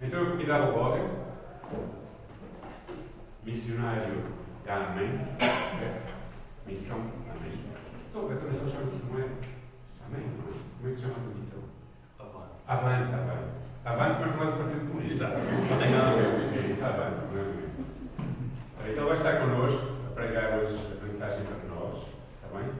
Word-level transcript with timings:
Então 0.00 0.20
eu 0.20 0.30
convidava 0.32 0.70
logo, 0.70 1.08
missionário 3.42 4.24
da 4.66 4.74
Amém, 4.88 5.10
certo? 5.38 6.14
Missão 6.66 6.98
Amém. 6.98 7.64
Então, 8.10 8.30
a 8.30 8.36
tradição 8.36 8.68
chama-se, 8.68 9.06
não 9.06 9.18
é? 9.18 9.28
Amém, 10.06 10.26
não 10.36 10.52
é? 10.52 10.58
Como 10.76 10.88
é 10.88 10.90
que 10.90 10.96
se 10.96 11.02
chama 11.02 11.14
a 11.16 11.38
missão? 11.38 11.60
Avante. 12.18 12.52
Avante, 12.66 13.14
avante. 13.14 13.56
Avante, 13.86 14.20
mas 14.20 14.36
não 14.36 14.42
é 14.42 14.50
do 14.50 14.58
Partido 14.58 14.90
Comunista. 14.90 15.24
Exatamente. 15.24 15.70
Não 15.70 15.78
tem 15.78 15.90
nada 15.90 16.10
a 16.10 16.14
ver. 16.14 16.64
É 16.64 16.66
isso, 16.68 16.84
avante, 16.84 17.16
não 17.32 17.40
é? 17.40 17.66
Ele 18.88 19.00
vai 19.00 19.12
estar 19.12 19.40
connosco 19.40 19.86
a 20.06 20.14
pregar 20.14 20.58
hoje 20.58 20.78
a 21.00 21.04
mensagem 21.04 21.44
para 21.44 21.74
nós, 21.74 21.96
está 21.96 22.58
bem? 22.58 22.70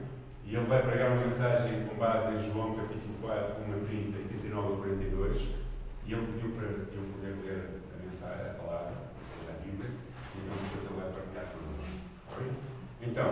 E 0.45 0.55
ele 0.55 0.67
vai 0.67 0.83
pregar 0.83 1.13
uma 1.13 1.25
mensagem 1.25 1.87
com 1.87 1.97
base 1.97 2.35
em 2.35 2.53
João 2.53 2.75
capítulo 2.75 3.15
4, 3.23 3.55
1 3.69 3.73
a 3.73 3.87
30 3.87 4.19
e 4.19 4.25
39 4.29 4.75
a 4.75 4.77
42. 4.77 5.66
E 6.07 6.13
ele 6.13 6.27
pediu 6.35 6.51
para 6.53 6.67
eu 6.67 7.03
poder 7.15 7.35
ler 7.45 7.83
a 7.93 8.05
mensagem, 8.05 8.51
a 8.51 8.55
palavra, 8.55 8.93
ou 8.93 9.25
seja, 9.27 9.51
a 9.51 9.61
Bíblia, 9.61 9.91
e 9.91 10.39
então 10.39 10.55
depois 10.63 10.85
ele 10.85 11.01
vai 11.01 11.11
partilhar 11.11 11.47
connosco. 11.51 11.99
Bem? 12.39 13.11
Então, 13.11 13.29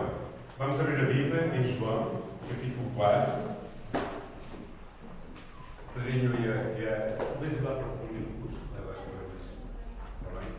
vamos 0.57 0.79
abrir 0.81 0.99
a 0.99 1.05
Bíblia 1.05 1.55
em 1.55 1.63
João, 1.63 2.21
capítulo 2.49 2.91
4. 2.95 3.55
Pedrinho 5.93 6.35
ia, 6.35 6.75
ia 6.77 7.15
talvez 7.17 7.53
ir 7.53 7.61
lá 7.61 7.75
para 7.75 7.87
o 7.87 7.91
fundo 7.91 8.13
e 8.13 8.19
depois 8.19 8.53
leva 8.75 8.91
as 8.91 8.97
coisas. 9.07 9.41
Está 10.19 10.29
bem? 10.37 10.51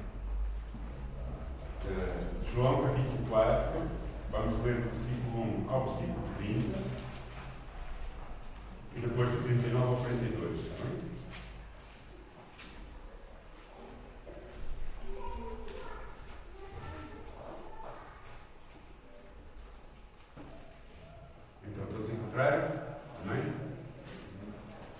Uh, 1.84 2.54
João 2.54 2.82
capítulo 2.82 3.28
4, 3.28 3.82
vamos 4.32 4.64
ler 4.64 4.76
do 4.76 4.88
versículo 4.88 5.66
1 5.66 5.70
ao 5.70 5.84
versículo 5.84 6.28
30 6.38 6.78
e 8.96 9.00
depois 9.00 9.30
do 9.30 9.42
39 9.42 9.86
ao 9.86 9.96
42. 9.96 10.60
Está 10.60 10.84
bem? 10.84 11.05
Encontraram? 22.36 22.68
Amém? 23.24 23.44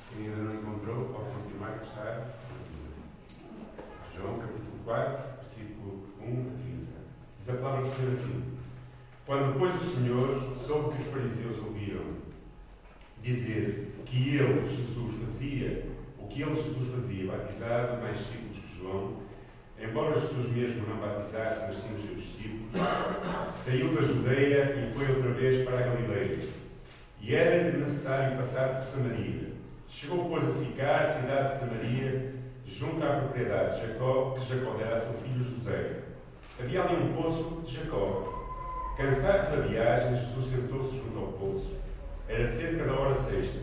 Quem 0.08 0.24
ainda 0.24 0.36
não 0.38 0.54
encontrou, 0.54 1.04
pode 1.10 1.30
continuar 1.32 1.78
que 1.78 1.84
está. 1.84 2.28
João 4.14 4.38
capítulo 4.38 4.78
4, 4.86 5.24
versículo 5.42 6.06
1 6.18 6.24
a 6.24 6.62
30. 6.62 6.92
Diz 7.38 7.50
a 7.50 7.52
palavra 7.56 7.82
do 7.82 7.94
Senhor 7.94 8.12
assim: 8.14 8.58
Quando 9.26 9.52
depois 9.52 9.74
o 9.74 9.96
Senhor 9.96 10.56
soube 10.56 10.96
que 10.96 11.02
os 11.02 11.08
fariseus 11.08 11.58
ouviram 11.58 12.04
dizer 13.22 14.02
que 14.06 14.36
ele, 14.36 14.66
Jesus, 14.66 15.20
fazia 15.20 15.84
o 16.18 16.28
que 16.28 16.40
ele, 16.40 16.54
Jesus, 16.54 16.90
fazia, 16.90 17.32
batizado 17.32 18.00
mais 18.00 18.16
discípulos 18.16 18.58
que 18.60 18.78
João, 18.78 19.16
embora 19.78 20.18
Jesus 20.18 20.48
mesmo 20.52 20.86
não 20.88 20.96
batizasse, 20.96 21.66
mas 21.66 21.76
sim 21.76 21.94
os 21.94 22.00
seus 22.00 22.16
discípulos, 22.16 22.72
saiu 23.54 23.94
da 23.94 24.00
Judeia 24.00 24.88
e 24.88 24.94
foi 24.94 25.16
outra 25.16 25.32
vez 25.32 25.62
para 25.66 25.80
a 25.80 25.82
Galileia. 25.82 26.65
E 27.26 27.34
era-lhe 27.34 27.78
necessário 27.78 28.36
passar 28.36 28.76
por 28.76 28.84
Samaria. 28.84 29.48
Chegou, 29.88 30.28
pois, 30.28 30.48
a 30.48 30.52
Sicar, 30.52 31.04
cidade 31.04 31.54
de 31.54 31.58
Samaria, 31.58 32.34
junto 32.64 33.04
à 33.04 33.16
propriedade 33.16 33.80
de 33.80 33.88
Jacó, 33.88 34.30
que 34.30 34.44
Jacó 34.44 34.74
dera 34.76 34.94
a 34.94 35.00
seu 35.00 35.14
filho 35.14 35.42
José. 35.42 36.02
Havia 36.56 36.84
ali 36.84 37.02
um 37.02 37.20
poço 37.20 37.62
de 37.66 37.78
Jacó. 37.78 38.94
Cansado 38.96 39.56
da 39.56 39.66
viagem, 39.66 40.16
Jesus 40.16 40.52
sentou-se 40.52 40.98
junto 40.98 41.18
ao 41.18 41.32
poço. 41.32 41.74
Era 42.28 42.46
cerca 42.46 42.84
da 42.84 42.92
hora 42.92 43.16
sexta. 43.16 43.58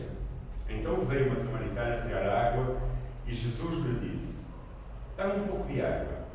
Então 0.68 1.00
veio 1.00 1.28
uma 1.28 1.36
samaritana 1.36 2.02
tirar 2.02 2.48
água 2.48 2.76
e 3.26 3.32
Jesus 3.32 3.82
lhe 3.82 4.10
disse: 4.10 4.48
Dá-me 5.16 5.40
um 5.42 5.46
pouco 5.46 5.72
de 5.72 5.80
água. 5.80 6.26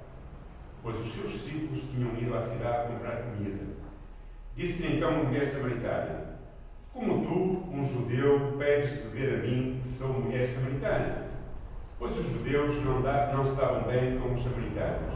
Pois 0.81 0.99
os 0.99 1.13
seus 1.13 1.31
discípulos 1.33 1.83
tinham 1.91 2.17
ido 2.17 2.35
à 2.35 2.39
cidade 2.39 2.91
comprar 2.91 3.17
comida. 3.17 3.65
Disse-lhe 4.55 4.97
então 4.97 5.11
uma 5.11 5.25
mulher 5.25 5.45
samaritana: 5.45 6.28
Como 6.99 7.25
tu, 7.25 7.73
um 7.73 7.81
judeu, 7.81 8.57
pedes 8.57 8.91
de 8.91 9.07
beber 9.07 9.35
a 9.35 9.37
mim, 9.37 9.79
que 9.81 9.87
sou 9.87 10.19
mulher 10.19 10.45
samaritana? 10.45 11.29
Pois 11.97 12.17
os 12.17 12.25
judeus 12.25 12.83
não, 12.83 13.01
dá, 13.01 13.31
não 13.33 13.41
se 13.41 13.55
davam 13.55 13.83
bem 13.83 14.19
com 14.19 14.33
os 14.33 14.43
samaritanos. 14.43 15.15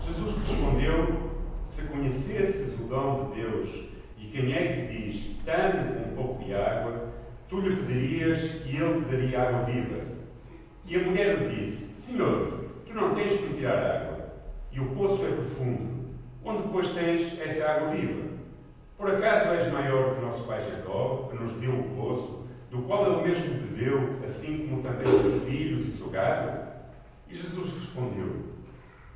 Jesus 0.00 0.38
respondeu: 0.38 1.30
Se 1.66 1.88
conhecesses 1.88 2.80
o 2.80 2.84
dom 2.84 3.32
de 3.34 3.42
Deus 3.42 3.90
e 4.16 4.28
quem 4.28 4.54
é 4.54 4.66
que 4.66 4.96
diz, 4.96 5.36
dá-me 5.44 6.10
um 6.10 6.16
pouco 6.16 6.42
de 6.42 6.54
água, 6.54 7.12
tu 7.50 7.60
lhe 7.60 7.76
pedirias 7.76 8.62
e 8.64 8.76
ele 8.76 9.04
te 9.04 9.10
daria 9.10 9.42
água 9.42 9.64
viva. 9.64 10.04
E 10.86 10.96
a 10.96 11.00
mulher 11.00 11.38
lhe 11.38 11.56
disse: 11.56 12.00
Senhor, 12.00 12.64
tu 12.86 12.94
não 12.94 13.14
tens 13.14 13.38
que 13.38 13.46
me 13.46 13.58
tirar 13.58 13.76
água, 13.78 14.32
e 14.72 14.80
o 14.80 14.86
poço 14.86 15.22
é 15.26 15.32
profundo. 15.32 16.14
Onde, 16.42 16.66
pois, 16.72 16.92
tens 16.92 17.38
essa 17.38 17.72
água 17.72 17.88
viva? 17.88 18.27
Por 18.98 19.14
acaso 19.14 19.50
és 19.50 19.72
maior 19.72 20.16
que 20.16 20.22
nosso 20.22 20.42
pai 20.42 20.60
Jacó, 20.60 21.28
que 21.30 21.36
nos 21.36 21.52
deu 21.52 21.70
o 21.70 21.94
poço, 21.94 22.48
do 22.68 22.82
qual 22.82 23.06
ele 23.06 23.28
mesmo 23.28 23.54
bebeu, 23.54 24.18
assim 24.24 24.66
como 24.66 24.82
também 24.82 25.06
seus 25.06 25.44
filhos 25.44 25.86
e 25.86 25.90
seu 25.92 26.10
gado? 26.10 26.66
E 27.28 27.34
Jesus 27.34 27.74
respondeu: 27.74 28.46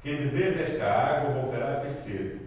Quem 0.01 0.19
beber 0.19 0.57
desta 0.57 0.87
água 0.87 1.43
voltará 1.43 1.73
a 1.73 1.81
ter 1.81 1.93
sede. 1.93 2.43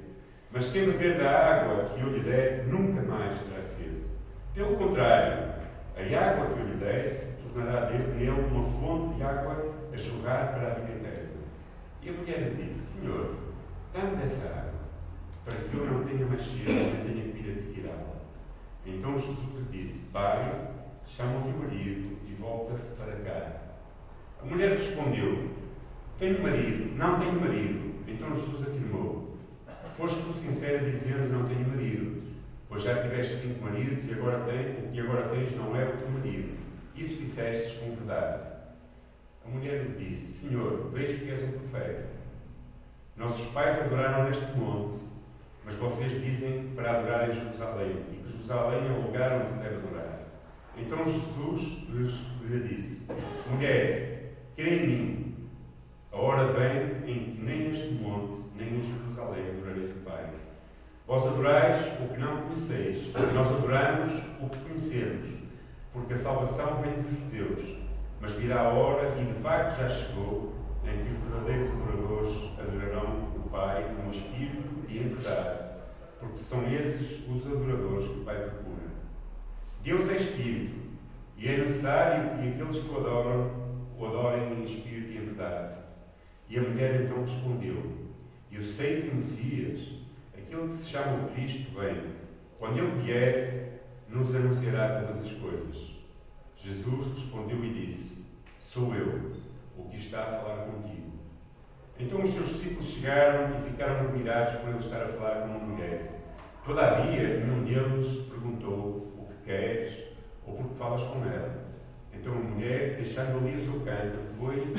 Mas 0.50 0.72
quem 0.72 0.86
beber 0.86 1.18
da 1.18 1.30
água 1.30 1.90
que 1.90 2.00
eu 2.00 2.10
lhe 2.10 2.24
der, 2.24 2.68
nunca 2.68 3.02
mais 3.02 3.38
terá 3.42 3.62
sede. 3.62 4.06
Pelo 4.54 4.78
contrário, 4.78 5.56
a 5.98 6.30
água 6.32 6.56
que 6.56 6.60
eu 6.62 6.68
lhe 6.68 6.76
der 6.76 7.14
se 7.14 7.42
tornará 7.42 7.90
nele 7.90 8.30
uma 8.30 8.64
fonte 8.64 9.16
de 9.16 9.24
água 9.24 9.74
a 9.92 9.98
jorrar 9.98 10.54
para 10.54 10.72
a 10.72 10.76
vida 10.76 10.94
eterna. 10.94 11.30
E 12.02 12.10
a 12.10 12.14
mulher 12.14 12.40
lhe 12.40 12.64
disse: 12.64 13.02
Senhor, 13.02 13.36
dá-me 13.94 14.16
dessa 14.16 14.48
água, 14.48 14.75
para 15.46 15.56
que 15.56 15.78
eu 15.78 15.86
não 15.86 16.04
tenha 16.04 16.26
mais 16.26 16.42
sede 16.42 16.72
e 16.72 17.04
tenha 17.06 17.26
ir 17.26 17.70
a 17.70 17.74
tirá-la. 17.74 18.16
Então 18.86 19.14
Jesus 19.14 19.56
lhe 19.56 19.84
disse: 19.84 20.12
Vai, 20.12 20.72
chama 21.06 21.40
o 21.40 21.44
teu 21.44 21.60
marido 21.60 22.18
e 22.28 22.34
volta 22.34 22.74
para 22.98 23.16
cá. 23.18 23.62
A 24.42 24.46
mulher 24.46 24.72
respondeu: 24.72 25.52
Tenho 26.18 26.42
marido, 26.42 26.98
não 26.98 27.20
tenho 27.20 27.40
marido. 27.40 28.04
Então 28.08 28.34
Jesus 28.34 28.64
afirmou: 28.64 29.38
Foste 29.96 30.24
tu 30.24 30.34
sincero 30.34 30.90
dizendo 30.90 31.32
não 31.32 31.46
tenho 31.46 31.68
marido, 31.68 32.22
pois 32.68 32.84
já 32.84 33.02
tiveste 33.02 33.48
cinco 33.48 33.64
maridos 33.64 34.10
e 34.10 34.14
agora 34.14 34.44
o 34.44 34.92
que 34.92 35.00
agora 35.00 35.30
tens 35.30 35.56
não 35.56 35.76
é 35.76 35.86
o 35.86 35.98
teu 35.98 36.10
marido. 36.10 36.58
Isso 36.96 37.16
dissestes 37.16 37.80
com 37.80 37.96
verdade. 37.96 38.44
A 39.46 39.50
mulher 39.50 39.86
lhe 39.86 40.06
disse: 40.06 40.48
Senhor, 40.48 40.90
vejo 40.92 41.24
que 41.24 41.30
és 41.30 41.44
um 41.44 41.52
profeta. 41.52 42.08
Nossos 43.16 43.52
pais 43.52 43.80
adoraram 43.80 44.26
neste 44.26 44.58
monte, 44.58 44.96
mas 45.66 45.76
vocês 45.76 46.24
dizem 46.24 46.70
para 46.76 47.00
adorar 47.00 47.30
em 47.30 47.34
Jerusalém, 47.34 48.06
e 48.12 48.16
que 48.18 48.32
Jerusalém 48.32 48.88
é 48.88 48.92
o 48.92 49.02
lugar 49.08 49.42
onde 49.42 49.50
se 49.50 49.60
deve 49.60 49.76
adorar. 49.76 50.20
Então 50.78 51.04
Jesus 51.04 51.90
lhes, 51.90 52.26
lhe 52.44 52.68
disse: 52.68 53.12
Mulher, 53.50 54.34
crê 54.56 54.76
em 54.78 54.88
mim. 54.88 55.36
A 56.12 56.18
hora 56.18 56.46
vem 56.46 57.12
em 57.12 57.32
que 57.32 57.42
nem 57.42 57.70
neste 57.70 57.94
monte, 57.96 58.38
nem 58.56 58.80
em 58.80 58.84
Jerusalém 58.84 59.50
adorareis 59.50 59.92
o 59.92 60.00
Pai. 60.06 60.30
Vós 61.08 61.28
adorais 61.28 61.82
o 62.00 62.14
que 62.14 62.20
não 62.20 62.44
conheceis, 62.44 63.12
nós 63.14 63.48
adoramos 63.52 64.12
o 64.42 64.50
que 64.50 64.58
conhecemos, 64.60 65.28
porque 65.92 66.14
a 66.14 66.16
salvação 66.16 66.82
vem 66.82 67.02
dos 67.02 67.12
judeus. 67.12 67.78
Mas 68.20 68.34
virá 68.34 68.62
a 68.62 68.70
hora, 68.70 69.20
e 69.20 69.26
de 69.26 69.40
facto 69.40 69.78
já 69.78 69.90
chegou, 69.90 70.54
em 70.88 71.04
que 71.04 71.12
os 71.12 71.18
verdadeiros 71.20 71.70
adoradores 71.70 72.60
adorarão 72.60 73.32
o 73.36 73.50
Pai 73.50 73.96
com 73.96 74.10
espírito 74.10 74.86
e 74.88 75.00
em 75.00 75.08
verdade, 75.10 75.64
porque 76.20 76.38
são 76.38 76.74
esses 76.74 77.28
os 77.28 77.48
adoradores 77.48 78.08
que 78.08 78.20
o 78.20 78.24
Pai 78.24 78.50
procura. 78.50 78.86
Deus 79.82 80.10
é 80.10 80.16
espírito, 80.16 80.76
e 81.38 81.48
é 81.48 81.58
necessário 81.58 82.38
que 82.38 82.50
aqueles 82.50 82.84
que 82.84 82.90
o 82.90 82.98
adoram 82.98 83.66
o 83.98 84.06
adorem 84.06 84.54
em 84.54 84.64
espírito 84.64 85.12
e 85.12 85.18
em 85.18 85.26
verdade. 85.26 85.76
E 86.50 86.58
a 86.58 86.62
mulher 86.62 87.02
então 87.02 87.22
respondeu: 87.22 87.82
Eu 88.52 88.64
sei 88.64 89.02
que 89.02 89.10
o 89.10 89.16
Messias, 89.16 89.94
aquele 90.34 90.68
que 90.68 90.76
se 90.76 90.90
chama 90.90 91.30
Cristo, 91.30 91.72
vem. 91.80 92.16
Quando 92.60 92.78
ele 92.78 93.02
vier, 93.02 93.82
nos 94.10 94.36
anunciará 94.36 95.02
todas 95.02 95.24
as 95.24 95.34
coisas. 95.34 95.96
Jesus 96.58 97.14
respondeu 97.14 97.64
e 97.64 97.86
disse: 97.86 98.26
Sou 98.60 98.96
eu, 98.96 99.35
o 99.78 99.84
que 99.90 99.98
está 99.98 100.22
a 100.22 100.26
falar 100.26 100.66
contigo. 100.66 101.14
Então 102.00 102.22
os 102.22 102.34
seus 102.34 102.50
discípulos 102.50 102.86
chegaram 102.86 103.58
e 103.58 103.62
ficaram 103.62 104.02
admirados 104.02 104.56
por 104.56 104.70
ele 104.70 104.80
estar 104.80 105.04
a 105.04 105.08
falar 105.08 105.42
com 105.42 105.48
uma 105.48 105.60
mulher. 105.60 106.12
Todavia, 106.66 107.40
nenhum 107.40 107.64
deles 107.64 108.28
perguntou 108.28 109.14
o 109.18 109.28
que 109.30 109.46
queres 109.46 110.04
ou 110.46 110.56
por 110.56 110.68
que 110.68 110.76
falas 110.76 111.04
com 111.04 111.24
ela. 111.26 111.66
Então 112.14 112.34
a 112.34 112.40
mulher, 112.40 112.96
deixando 112.96 113.38
ali 113.38 113.56
o 113.56 113.64
seu 113.64 113.80
cântaro, 113.82 114.24
foi 114.38 114.74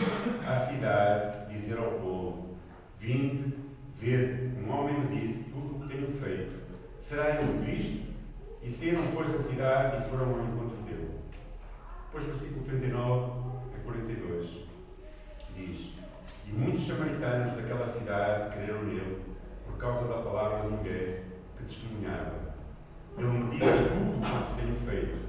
à 0.46 0.56
cidade 0.56 1.52
dizer 1.52 1.78
ao 1.78 1.92
povo: 1.92 2.56
Vinde, 2.99 3.54
vede, 3.94 4.52
um 4.58 4.70
homem 4.70 5.00
me 5.00 5.20
disse 5.20 5.50
tudo 5.50 5.76
o 5.76 5.81
que 5.81 5.94
tenho 5.94 6.10
feito. 6.10 6.66
Será 6.99 7.40
ele 7.40 7.64
Cristo? 7.64 8.06
E 8.62 8.70
saíram, 8.70 9.02
pois, 9.14 9.31
da 9.31 9.38
cidade 9.38 10.02
e 10.02 10.10
foram 10.10 10.34
ao 10.34 10.44
encontro 10.44 10.82
dele. 10.82 11.20
Depois, 12.06 12.25
versículo 12.25 12.64
39 12.64 13.31
a 13.76 13.84
42, 13.84 14.65
diz: 15.56 15.97
samaritanos 16.87 17.56
daquela 17.56 17.87
cidade 17.87 18.56
creram 18.56 18.85
nele 18.85 19.19
por 19.67 19.76
causa 19.76 20.06
da 20.06 20.23
palavra 20.23 20.58
da 20.58 20.76
mulher 20.76 21.25
que 21.56 21.64
testemunhava. 21.64 22.55
Ele 23.19 23.26
me 23.26 23.58
disse 23.58 23.73
tudo 23.88 24.19
o 24.19 24.55
que 24.55 24.62
tenho 24.62 24.76
feito. 24.76 25.26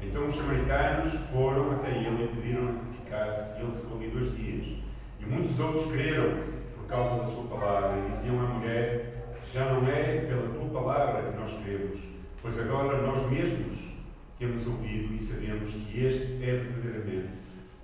Então 0.00 0.26
os 0.26 0.34
samaritanos 0.34 1.12
foram 1.32 1.72
até 1.72 1.90
ele 1.90 2.24
e 2.24 2.28
pediram 2.28 2.78
que 2.78 3.02
ficasse. 3.02 3.60
E 3.60 3.62
ele 3.64 3.72
ficou 3.72 3.98
ali 3.98 4.08
dois 4.10 4.36
dias. 4.36 4.78
E 5.20 5.26
muitos 5.26 5.58
outros 5.58 5.90
creram 5.90 6.42
por 6.76 6.86
causa 6.86 7.16
da 7.16 7.24
sua 7.24 7.44
palavra 7.44 7.98
e 7.98 8.10
diziam 8.10 8.40
à 8.40 8.48
mulher: 8.48 9.34
Já 9.52 9.72
não 9.72 9.86
é 9.88 10.26
pela 10.26 10.48
tua 10.48 10.82
palavra 10.82 11.30
que 11.30 11.38
nós 11.38 11.52
cremos, 11.62 11.98
pois 12.40 12.60
agora 12.60 13.02
nós 13.02 13.30
mesmos 13.30 13.92
temos 14.38 14.66
ouvido 14.66 15.14
e 15.14 15.18
sabemos 15.18 15.70
que 15.70 16.04
este 16.04 16.42
é 16.42 16.56
verdadeiramente 16.56 17.38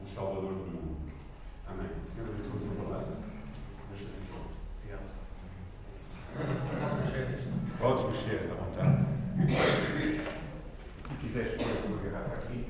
o 0.05 0.09
Salvador 0.09 0.55
do 0.55 0.67
mundo. 0.67 1.08
Amém. 1.71 1.89
Senhor, 2.13 2.29
abençoe 2.29 2.57
a 2.57 2.61
sua 2.61 2.85
palavra. 2.85 3.17
Nesta 3.91 4.09
missão. 4.17 4.43
Obrigado. 4.79 5.09
Posso 6.81 6.97
mexer? 6.97 7.27
Podes 7.79 8.05
mexer, 8.05 8.51
à 8.51 8.55
vontade. 8.55 9.07
Se 11.01 11.15
quiseres 11.17 11.53
pôr 11.55 11.71
a 11.71 11.83
tua 11.83 12.11
garrafa 12.11 12.35
aqui. 12.35 12.67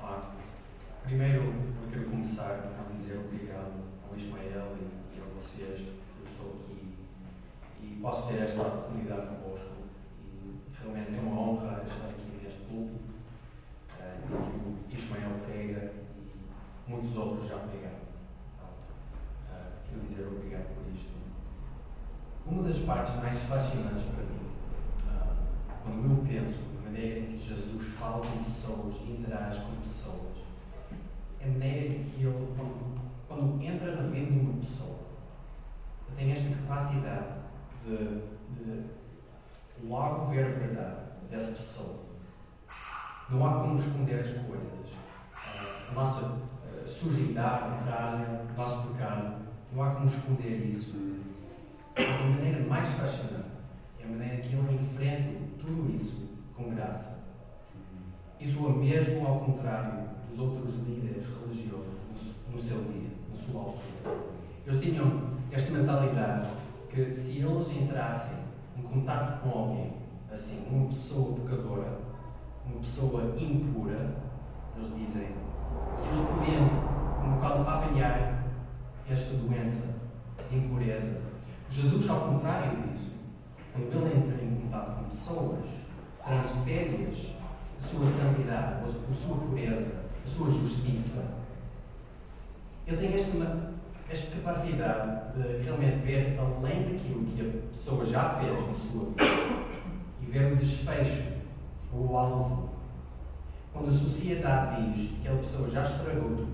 Ah, 0.00 0.30
primeiro, 1.04 1.42
eu 1.42 1.90
quero 1.90 2.10
começar 2.10 2.52
a 2.52 2.92
dizer 2.96 3.18
obrigado 3.18 3.84
ao 4.08 4.16
Ismael 4.16 4.76
e, 4.80 5.16
e 5.16 5.20
a 5.20 5.24
vocês. 5.34 5.80
Eu 6.20 6.26
estou 6.26 6.60
aqui 6.62 6.94
e 7.82 7.98
posso 8.00 8.28
ter 8.28 8.42
esta 8.42 8.62
oportunidade 8.62 9.26
convosco. 9.36 9.74
E 10.24 10.60
realmente 10.80 11.16
é 11.16 11.20
uma 11.20 11.40
honra 11.40 11.82
estar 11.86 12.08
aqui 12.08 12.40
neste 12.42 12.60
púlpito. 12.62 13.14
eh, 14.00 14.18
e 14.24 14.88
que 14.88 14.96
o 14.96 14.98
Ismael 14.98 15.30
prega 15.46 15.92
e 16.16 16.32
muitos 16.86 17.16
outros 17.16 17.48
já 17.48 17.56
pregaram. 17.58 17.96
Ah, 18.60 18.70
ah, 19.50 19.70
quero 19.88 20.00
dizer 20.02 20.26
obrigado 20.26 20.74
por 20.74 20.92
isto. 20.94 21.10
Uma 22.46 22.62
das 22.62 22.78
partes 22.78 23.16
mais 23.16 23.36
fascinantes 23.42 24.04
para 24.04 24.24
mim, 24.24 24.50
ah, 25.08 25.34
quando 25.82 26.10
eu 26.10 26.24
penso 26.26 26.62
na 26.76 26.82
maneira 26.90 27.20
em 27.20 27.36
que 27.36 27.38
Jesus 27.38 27.88
fala 27.94 28.24
com 28.24 28.38
pessoas 28.44 28.94
e 29.04 29.12
interage 29.12 29.60
com 29.62 29.76
pessoas, 29.82 30.36
é 31.40 31.44
a 31.44 31.48
maneira 31.48 31.86
em 31.94 32.04
que 32.04 32.22
ele, 32.22 32.54
quando, 32.56 33.00
quando 33.28 33.62
entra 33.62 33.96
na 33.96 34.02
vida 34.08 34.26
de 34.32 34.38
uma 34.38 34.58
pessoa, 34.58 35.06
tem 36.16 36.32
esta 36.32 36.48
capacidade 36.54 37.26
de, 37.84 37.96
de 38.54 38.84
logo 39.84 40.26
ver 40.26 40.46
a 40.46 40.48
verdade 40.48 41.00
dessa 41.30 41.52
pessoa. 41.52 42.06
Não 43.28 43.44
há 43.44 43.60
como 43.60 43.78
esconder 43.78 44.20
as 44.20 44.46
coisas. 44.46 44.72
Ah, 45.34 45.88
A 45.90 45.92
nossa 45.92 46.38
sujidade 46.86 47.82
entrária, 47.82 48.42
o 48.50 48.56
nosso 48.56 48.88
pecado, 48.88 49.36
não 49.72 49.82
há 49.82 49.90
como 49.90 50.08
esconder 50.08 50.66
isso. 50.66 51.22
Mas 51.96 52.20
a 52.20 52.28
maneira 52.28 52.66
mais 52.68 52.88
fascinante 52.88 53.46
é 54.00 54.04
a 54.04 54.08
maneira 54.08 54.36
que 54.36 54.54
ele 54.54 54.74
enfrenta 54.74 55.38
tudo 55.58 55.94
isso 55.94 56.28
com 56.54 56.74
graça. 56.74 57.24
Isso 58.40 58.66
é 58.68 58.72
mesmo 58.72 59.26
ao 59.26 59.40
contrário 59.40 60.08
dos 60.28 60.38
outros 60.38 60.74
líderes 60.86 61.24
religiosos 61.26 62.44
no 62.52 62.58
seu 62.58 62.82
dia, 62.84 63.10
na 63.30 63.36
sua 63.36 63.60
altura. 63.62 64.26
Eles 64.66 64.80
tinham 64.80 65.36
esta 65.50 65.70
mentalidade 65.72 66.48
que 66.90 67.14
se 67.14 67.40
eles 67.40 67.70
entrassem 67.70 68.38
em 68.76 68.82
contato 68.82 69.42
com 69.42 69.58
alguém, 69.58 69.92
assim, 70.30 70.66
uma 70.70 70.88
pessoa 70.88 71.38
pecadora, 71.40 71.98
uma 72.66 72.80
pessoa 72.80 73.34
impura, 73.38 74.16
eles 74.76 74.94
dizem 74.96 75.28
que 75.28 76.08
eles 76.08 76.28
podiam 76.28 76.64
um 77.24 77.34
bocado 77.34 77.62
apanhar 77.62 78.44
esta 79.08 79.34
doença 79.36 79.94
de 80.50 80.58
impureza. 80.58 81.20
Jesus, 81.76 82.08
ao 82.08 82.20
contrário 82.20 82.88
disso, 82.88 83.12
quando 83.70 84.06
ele 84.06 84.16
entra 84.16 84.42
em 84.42 84.54
contato 84.62 84.96
com 84.96 85.10
pessoas, 85.10 85.64
transfere-lhes 86.24 87.34
a 87.78 87.82
sua 87.82 88.06
santidade, 88.06 88.82
a 88.82 89.12
sua 89.12 89.36
pureza, 89.36 90.04
a 90.24 90.26
sua 90.26 90.50
justiça. 90.50 91.34
Ele 92.86 92.96
tem 92.96 93.14
esta, 93.14 93.74
esta 94.08 94.36
capacidade 94.36 95.34
de 95.34 95.64
realmente 95.64 95.98
ver 95.98 96.38
além 96.38 96.94
daquilo 96.94 97.26
que 97.26 97.42
a 97.42 97.68
pessoa 97.68 98.06
já 98.06 98.30
fez 98.30 98.66
na 98.66 98.74
sua 98.74 99.10
vida 99.10 99.24
e 100.22 100.26
ver 100.30 100.54
o 100.54 100.56
desfecho, 100.56 101.30
o 101.92 102.16
alvo. 102.16 102.70
Quando 103.70 103.88
a 103.88 103.92
sociedade 103.92 104.92
diz 104.92 105.10
que 105.10 105.16
aquela 105.20 105.40
pessoa 105.40 105.68
já 105.68 105.82
estragou 105.82 106.36
tudo, 106.36 106.48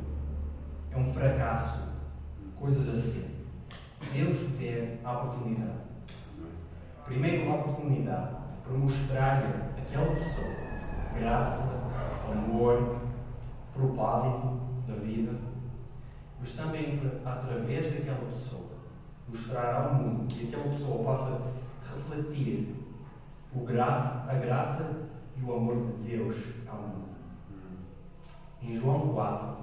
é 0.90 0.96
um 0.96 1.14
fracasso, 1.14 1.92
coisas 2.58 2.88
assim. 2.88 3.41
Deus 4.12 4.36
vê 4.58 4.98
a 5.04 5.12
oportunidade. 5.12 5.82
Primeiro, 7.04 7.50
a 7.50 7.54
oportunidade 7.56 8.36
para 8.64 8.72
mostrar-lhe 8.72 9.80
àquela 9.80 10.14
pessoa 10.14 10.62
graça, 11.18 11.90
amor, 12.30 13.00
propósito 13.74 14.60
da 14.86 14.94
vida, 14.94 15.32
mas 16.40 16.54
também 16.54 16.98
para, 16.98 17.32
através 17.32 17.92
daquela 17.92 18.26
pessoa, 18.26 18.72
mostrar 19.28 19.74
ao 19.74 19.94
mundo 19.94 20.26
que 20.26 20.48
aquela 20.48 20.70
pessoa 20.70 21.04
possa 21.04 21.52
refletir 21.94 22.74
o 23.54 23.60
graça, 23.60 24.30
a 24.30 24.34
graça 24.34 25.08
e 25.36 25.44
o 25.44 25.54
amor 25.54 25.76
de 25.76 26.08
Deus 26.08 26.36
ao 26.66 26.76
mundo. 26.76 27.12
Em 28.62 28.74
João 28.74 29.08
4, 29.12 29.56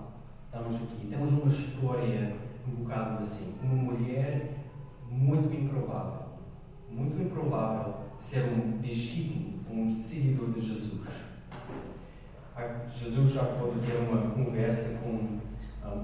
estamos 0.45 0.75
aqui, 0.75 1.07
temos 1.09 1.31
uma 1.31 1.51
história 1.51 2.35
um 2.67 2.83
bocado 2.83 3.21
assim, 3.21 3.55
uma 3.61 3.75
mulher 3.75 4.55
muito 5.09 5.53
improvável, 5.53 6.25
muito 6.89 7.21
improvável 7.21 7.95
ser 8.19 8.43
um 8.43 8.79
discípulo, 8.81 9.59
um 9.71 9.95
seguidor 9.95 10.51
de 10.51 10.61
Jesus. 10.61 11.07
Jesus 12.93 13.31
já 13.31 13.43
pôde 13.43 13.79
ter 13.79 13.97
uma 13.97 14.31
conversa 14.31 14.99
com 14.99 15.39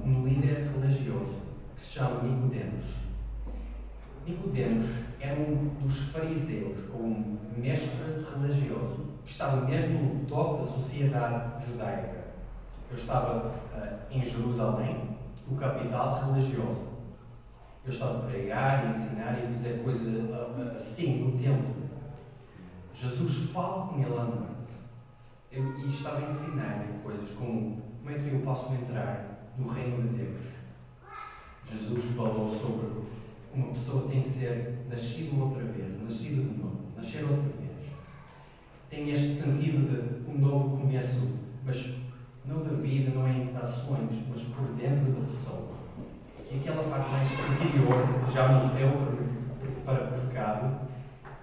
um 0.05 0.25
líder 0.25 0.69
religioso 0.71 1.35
que 1.75 1.81
se 1.81 1.93
chama 1.93 2.23
Nicodemos. 2.23 2.83
Nicodemos 4.25 4.85
era 5.19 5.39
um 5.39 5.67
dos 5.81 5.97
fariseus, 6.09 6.89
ou 6.93 7.01
um 7.01 7.37
mestre 7.57 7.89
religioso, 8.33 9.05
que 9.25 9.31
estava 9.31 9.65
mesmo 9.65 9.99
no 9.99 10.25
topo 10.25 10.57
da 10.57 10.63
sociedade 10.63 11.65
judaica. 11.65 12.25
Eu 12.89 12.95
estava 12.95 13.47
uh, 13.47 14.13
em 14.13 14.24
Jerusalém, 14.24 15.14
o 15.49 15.55
capital 15.55 16.33
religioso. 16.33 16.95
Eu 17.85 17.91
estava 17.91 18.19
a 18.19 18.29
pregar, 18.29 18.85
a 18.85 18.89
ensinar 18.89 19.39
e 19.39 19.53
fazer 19.53 19.83
coisas 19.83 20.29
assim 20.75 21.23
no 21.23 21.37
templo. 21.37 21.75
Jesus 22.93 23.51
fala 23.51 23.87
com 23.87 24.01
ele 24.01 24.17
à 24.17 24.23
noite 24.23 24.55
eu, 25.51 25.79
e 25.79 25.87
estava 25.87 26.25
a 26.25 26.29
ensinar-lhe 26.29 26.99
coisas 27.03 27.29
como 27.31 27.83
como 28.05 28.15
é 28.15 28.19
que 28.19 28.35
eu 28.35 28.41
posso 28.41 28.71
entrar 28.73 29.51
no 29.57 29.67
reino 29.67 30.03
de 30.03 30.17
Deus. 30.17 30.41
Jesus 31.67 32.15
falou 32.15 32.47
sobre 32.47 33.03
uma 33.51 33.69
pessoa 33.69 34.07
tem 34.07 34.21
de 34.21 34.27
ser 34.27 34.85
nascido 34.87 35.41
outra 35.41 35.63
vez, 35.63 35.99
nascido 36.03 36.53
de 36.53 36.59
novo, 36.59 36.81
nascer 36.95 37.23
outra 37.23 37.37
vez. 37.37 37.71
Tem 38.89 39.09
este 39.09 39.33
sentido 39.33 39.89
de 39.89 40.29
um 40.29 40.37
novo 40.37 40.77
começo, 40.77 41.39
mas 41.65 41.95
não 42.47 42.63
da 42.63 42.73
vida, 42.73 43.11
não 43.13 43.27
em 43.27 43.55
ações, 43.55 44.23
mas 44.29 44.43
por 44.43 44.67
dentro 44.75 45.11
da 45.11 45.27
pessoa. 45.27 45.75
Que 46.47 46.57
aquela 46.57 46.83
parte 46.89 47.11
mais 47.11 47.27
interior 47.31 48.31
já 48.31 48.47
morreu 48.47 48.91
para, 49.85 49.95
para 49.95 50.17
pecado 50.19 50.79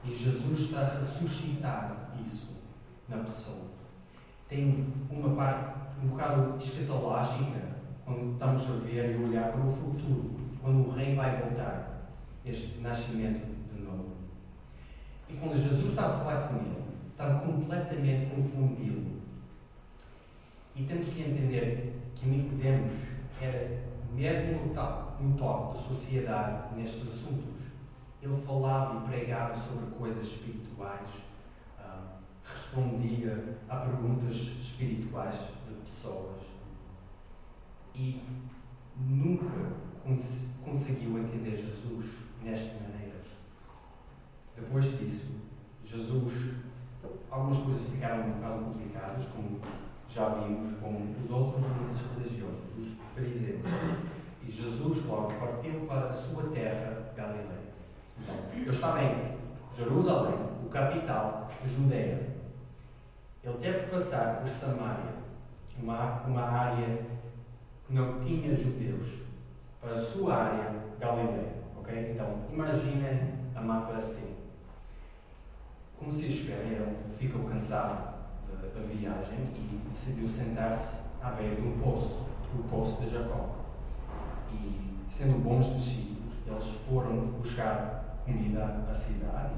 e 0.04 0.14
Jesus 0.14 0.60
está 0.60 0.80
a 0.80 0.98
ressuscitar 0.98 2.12
isso 2.24 2.62
na 3.08 3.18
pessoa. 3.18 3.72
Tem 4.48 4.92
uma 5.10 5.34
parte 5.34 5.82
um 6.02 6.08
bocado 6.08 6.56
escatológica, 6.58 7.60
quando 8.04 8.32
estamos 8.32 8.62
a 8.62 8.84
ver 8.84 9.16
e 9.16 9.24
olhar 9.24 9.52
para 9.52 9.64
o 9.64 9.72
futuro, 9.72 10.34
quando 10.60 10.88
o 10.88 10.90
rei 10.90 11.14
vai 11.14 11.40
voltar, 11.40 12.10
este 12.44 12.80
nascimento 12.80 13.46
de 13.72 13.82
novo. 13.82 14.16
E 15.28 15.34
quando 15.34 15.56
Jesus 15.56 15.90
estava 15.90 16.14
a 16.14 16.18
falar 16.18 16.48
com 16.48 16.56
ele, 16.56 16.84
estava 17.12 17.40
completamente 17.40 18.34
confundido. 18.34 19.11
E 20.74 20.84
temos 20.84 21.06
que 21.06 21.20
entender 21.20 21.94
que 22.14 22.28
Nicodemos 22.28 22.92
era 23.40 23.82
mesmo 24.12 24.74
no 25.20 25.36
top 25.36 25.72
da 25.74 25.78
sociedade 25.78 26.74
nestes 26.74 27.08
assuntos. 27.08 27.62
Ele 28.22 28.36
falava 28.36 29.04
e 29.04 29.08
pregava 29.08 29.54
sobre 29.54 29.90
coisas 29.96 30.26
espirituais, 30.26 31.08
ah, 31.78 32.18
respondia 32.44 33.58
a 33.68 33.76
perguntas 33.76 34.36
espirituais 34.36 35.34
de 35.68 35.74
pessoas 35.84 36.42
e 37.94 38.22
nunca 38.96 39.72
cons 40.04 40.58
conseguiu 40.64 41.18
entender 41.18 41.56
Jesus 41.56 42.06
nesta 42.42 42.74
maneira. 42.80 43.20
Depois 44.56 44.98
disso, 44.98 45.40
Jesus, 45.84 46.54
algumas 47.30 47.58
coisas 47.64 47.88
ficaram 47.90 48.28
um 48.28 48.32
bocado 48.32 48.64
complicadas, 48.64 49.26
como 49.28 49.60
já 50.14 50.28
vimos 50.28 50.78
com 50.78 51.14
os 51.18 51.30
outros 51.30 51.64
líderes 51.64 51.98
religiosos, 52.16 52.60
os 52.76 52.98
fariseus. 53.14 53.60
E 54.42 54.50
Jesus 54.50 55.06
logo 55.06 55.32
partiu 55.40 55.86
para 55.86 56.10
a 56.10 56.14
sua 56.14 56.50
terra, 56.50 57.12
Galileia. 57.16 57.72
Então, 58.20 58.34
ele 58.52 58.70
estava 58.70 59.02
em 59.02 59.38
Jerusalém, 59.74 60.34
o 60.62 60.68
capital 60.68 61.50
da 61.62 61.68
Judeia. 61.68 62.36
Ele 63.42 63.58
teve 63.58 63.84
que 63.84 63.90
passar 63.90 64.40
por 64.40 64.48
Samaria, 64.48 65.14
uma, 65.80 66.22
uma 66.24 66.42
área 66.42 67.06
que 67.86 67.94
não 67.94 68.20
tinha 68.20 68.54
judeus, 68.54 69.22
para 69.80 69.94
a 69.94 69.98
sua 69.98 70.34
área, 70.34 70.74
Galileia. 71.00 71.54
Ok? 71.76 72.12
Então, 72.12 72.44
imaginem 72.52 73.32
a 73.54 73.60
mapa 73.62 73.94
assim. 73.94 74.36
Como 75.98 76.12
se 76.12 76.28
esperem, 76.28 76.72
ele 76.72 76.96
ficou 77.16 77.44
cansado 77.44 78.11
da 78.68 78.80
viagem 78.80 79.38
e 79.54 79.80
decidiu 79.88 80.28
sentar-se 80.28 80.98
à 81.22 81.30
beira 81.30 81.56
de 81.56 81.62
um 81.62 81.78
poço, 81.78 82.28
o 82.58 82.62
poço 82.64 83.02
de 83.02 83.10
Jacó. 83.10 83.56
E, 84.52 84.98
sendo 85.08 85.42
bons 85.42 85.66
discípulos, 85.76 86.34
eles 86.46 86.64
foram 86.88 87.26
buscar 87.40 88.20
comida 88.24 88.84
à 88.88 88.94
cidade 88.94 89.54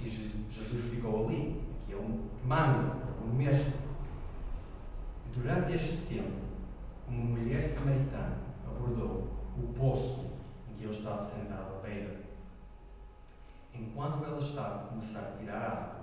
e 0.00 0.08
Jesus 0.08 0.90
ficou 0.90 1.26
ali, 1.26 1.62
que 1.86 1.92
é 1.92 1.96
um 1.96 2.28
manda, 2.44 2.96
um 3.24 3.34
mestre. 3.34 3.74
Durante 5.34 5.72
este 5.72 5.96
tempo, 6.06 6.38
uma 7.06 7.24
mulher 7.24 7.62
samaritana 7.62 8.38
abordou 8.66 9.28
o 9.56 9.72
poço 9.76 10.32
em 10.68 10.74
que 10.74 10.84
ele 10.84 10.92
estava 10.92 11.22
sentado 11.22 11.76
à 11.76 11.80
beira. 11.80 12.20
Enquanto 13.74 14.24
ela 14.24 14.38
estava 14.38 14.74
a 14.74 14.88
começar 14.88 15.20
a 15.20 15.38
tirar 15.38 15.62
água, 15.62 15.98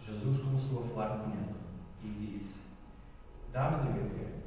Jesus 0.00 0.40
começou 0.40 0.84
a 0.84 0.88
falar 0.88 1.18
com 1.18 1.30
ela 1.30 1.61
e 2.02 2.08
disse: 2.08 2.62
Dá-me 3.52 3.86
de 3.86 3.98
beber. 3.98 4.42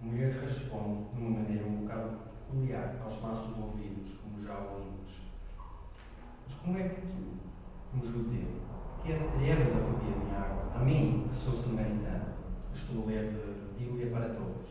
A 0.00 0.04
mulher 0.04 0.32
responde 0.40 1.10
de 1.12 1.20
uma 1.20 1.40
maneira 1.40 1.66
um 1.66 1.82
bocado 1.82 2.18
peculiar 2.46 2.96
aos 3.02 3.22
nossos 3.22 3.58
ouvidos, 3.58 4.18
como 4.22 4.42
já 4.42 4.58
ouvimos. 4.58 5.22
Mas 6.46 6.56
como 6.60 6.78
é 6.78 6.88
que 6.88 7.00
tu, 7.00 7.38
como 7.90 8.04
judeu, 8.04 8.60
te 9.02 9.12
atreves 9.12 9.74
a 9.74 9.78
pedir-me 9.78 10.34
água? 10.34 10.72
A 10.74 10.78
mim, 10.80 11.26
que 11.28 11.34
sou 11.34 11.54
samaritano, 11.54 12.34
estou 12.72 13.04
a 13.04 13.06
ler 13.06 13.32
de 13.32 13.84
Bíblia 13.84 14.10
para 14.10 14.34
todos. 14.34 14.70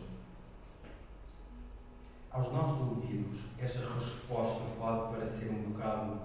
Aos 2.32 2.52
nossos 2.52 2.90
ouvidos, 2.90 3.40
esta 3.60 3.94
resposta 3.94 4.64
pode 4.80 5.14
parecer 5.14 5.52
um 5.52 5.72
bocado 5.72 6.22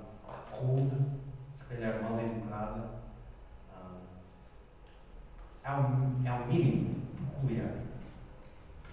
rude, 0.51 0.97
se 1.55 1.65
calhar 1.65 2.03
mal 2.03 2.19
educada, 2.19 2.98
é 5.69 6.33
um 6.33 6.47
mínimo 6.47 6.95
peculiar. 7.35 7.75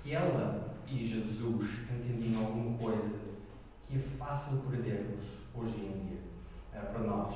Que 0.03 0.13
ela 0.13 0.75
e 0.87 1.05
Jesus 1.05 1.69
entendiam 1.89 2.45
alguma 2.45 2.77
coisa 2.77 3.19
que 3.87 3.95
é 3.95 3.99
fácil 3.99 4.69
perdermos 4.69 5.21
hoje 5.53 5.77
em 5.77 6.07
dia, 6.07 6.19
é, 6.73 6.79
para 6.79 6.99
nós. 6.99 7.35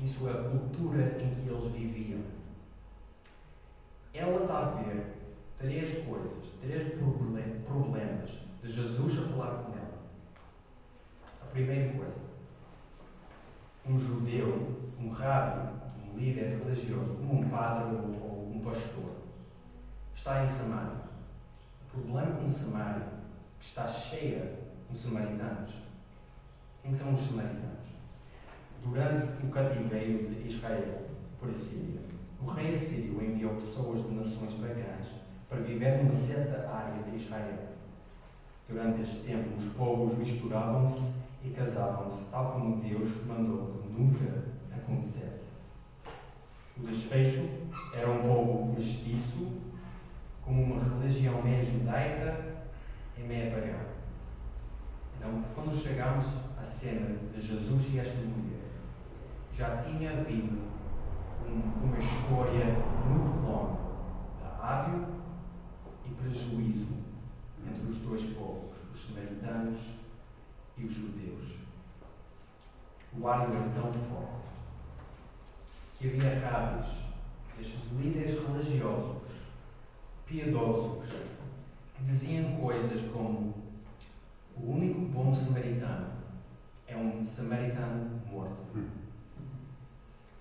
Isso 0.00 0.28
é 0.28 0.32
a 0.32 0.48
cultura 0.50 1.22
em 1.22 1.34
que 1.34 1.48
eles 1.48 1.64
viviam. 1.66 2.20
Ela 4.12 4.42
está 4.42 4.58
a 4.58 4.70
ver 4.70 5.14
três 5.58 6.04
coisas, 6.04 6.48
três 6.60 6.94
problemas 7.66 8.30
de 8.62 8.72
Jesus 8.72 9.18
a 9.18 9.28
falar 9.28 9.62
com 9.62 9.72
ela. 9.72 10.02
A 11.42 11.46
primeira 11.46 11.96
coisa, 11.96 12.20
um 13.86 13.98
judeu, 13.98 14.92
um 14.98 15.10
rabi, 15.10 15.81
líder 16.16 16.58
religioso, 16.62 17.14
como 17.16 17.40
um 17.40 17.48
padre 17.48 17.96
ou 17.96 18.52
um 18.54 18.60
pastor, 18.64 19.12
está 20.14 20.44
em 20.44 20.48
Samaria. 20.48 21.02
O 21.86 22.00
problema 22.00 22.36
com 22.36 22.48
Samaria 22.48 23.12
que 23.58 23.66
está 23.66 23.86
cheia 23.86 24.58
de 24.90 24.98
samaritanos. 24.98 25.72
Quem 26.82 26.92
são 26.92 27.14
os 27.14 27.20
samaritanos? 27.20 27.72
Durante 28.84 29.46
o 29.46 29.50
cativeiro 29.50 30.34
de 30.34 30.48
Israel 30.48 31.06
por 31.38 31.48
Assíria, 31.48 32.00
o 32.40 32.46
rei 32.46 32.70
Assírio 32.70 33.22
enviou 33.22 33.54
pessoas 33.54 34.02
de 34.02 34.14
nações 34.14 34.54
pagãs 34.54 35.06
para 35.48 35.60
viver 35.60 35.98
numa 35.98 36.12
certa 36.12 36.68
área 36.68 37.02
de 37.04 37.16
Israel. 37.16 37.68
Durante 38.68 39.02
este 39.02 39.20
tempo, 39.20 39.56
os 39.58 39.72
povos 39.74 40.18
misturavam-se 40.18 41.12
e 41.44 41.50
casavam-se, 41.50 42.24
tal 42.30 42.52
como 42.52 42.80
Deus 42.82 43.26
mandou 43.26 43.82
que 43.82 43.88
nunca 43.88 44.44
acontecesse. 44.74 45.31
O 46.78 46.86
desfecho 46.86 47.48
era 47.94 48.10
um 48.10 48.22
povo 48.22 48.72
mestiço, 48.74 49.60
com 50.42 50.52
uma 50.52 50.82
religião 50.82 51.42
meia 51.42 51.62
judaica 51.62 52.64
e 53.16 53.22
meia 53.22 53.50
pagã. 53.50 53.78
Então, 55.16 55.44
quando 55.54 55.80
chegamos 55.80 56.24
à 56.58 56.64
cena 56.64 57.16
de 57.32 57.40
Jesus 57.40 57.92
e 57.92 57.98
esta 57.98 58.18
mulher, 58.22 58.62
já 59.54 59.82
tinha 59.82 60.12
havido 60.12 60.58
um, 61.46 61.84
uma 61.84 61.98
história 61.98 62.64
muito 63.06 63.46
longa 63.46 63.78
de 64.38 64.62
ádio 64.64 65.06
e 66.06 66.14
prejuízo 66.14 66.96
entre 67.66 67.90
os 67.90 67.98
dois 67.98 68.22
povos, 68.34 68.76
os 68.92 69.06
samaritanos 69.06 69.78
e 70.78 70.84
os 70.84 70.92
judeus. 70.92 71.58
O 73.16 73.28
ário 73.28 73.54
era 73.54 73.68
tão 73.70 73.92
forte 73.92 74.51
que 76.02 76.08
havia 76.08 76.40
rabis, 76.40 76.88
estes 77.60 77.92
líderes 77.92 78.36
religiosos, 78.44 79.22
piedosos, 80.26 81.08
que 81.94 82.02
diziam 82.02 82.56
coisas 82.56 83.08
como 83.12 83.54
o 84.56 84.72
único 84.72 85.02
bom 85.02 85.32
samaritano 85.32 86.08
é 86.88 86.96
um 86.96 87.24
samaritano 87.24 88.20
morto. 88.28 88.82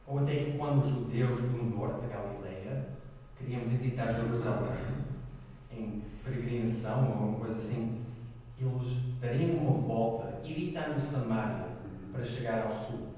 Ou 0.07 0.19
até 0.19 0.45
que 0.45 0.57
quando 0.57 0.79
os 0.79 0.89
judeus 0.89 1.39
do 1.39 1.63
norte 1.63 2.01
da 2.01 2.07
Galileia 2.07 2.89
queriam 3.37 3.61
visitar 3.69 4.11
Jerusalém 4.11 4.73
em 5.71 6.01
peregrinação 6.23 7.05
ou 7.05 7.13
alguma 7.13 7.39
coisa 7.39 7.57
assim, 7.57 8.03
eles 8.59 8.97
dariam 9.21 9.57
uma 9.57 9.77
volta, 9.77 10.41
evitando 10.43 10.99
Samaria, 10.99 11.67
para 12.11 12.23
chegar 12.23 12.63
ao 12.63 12.71
sul. 12.71 13.10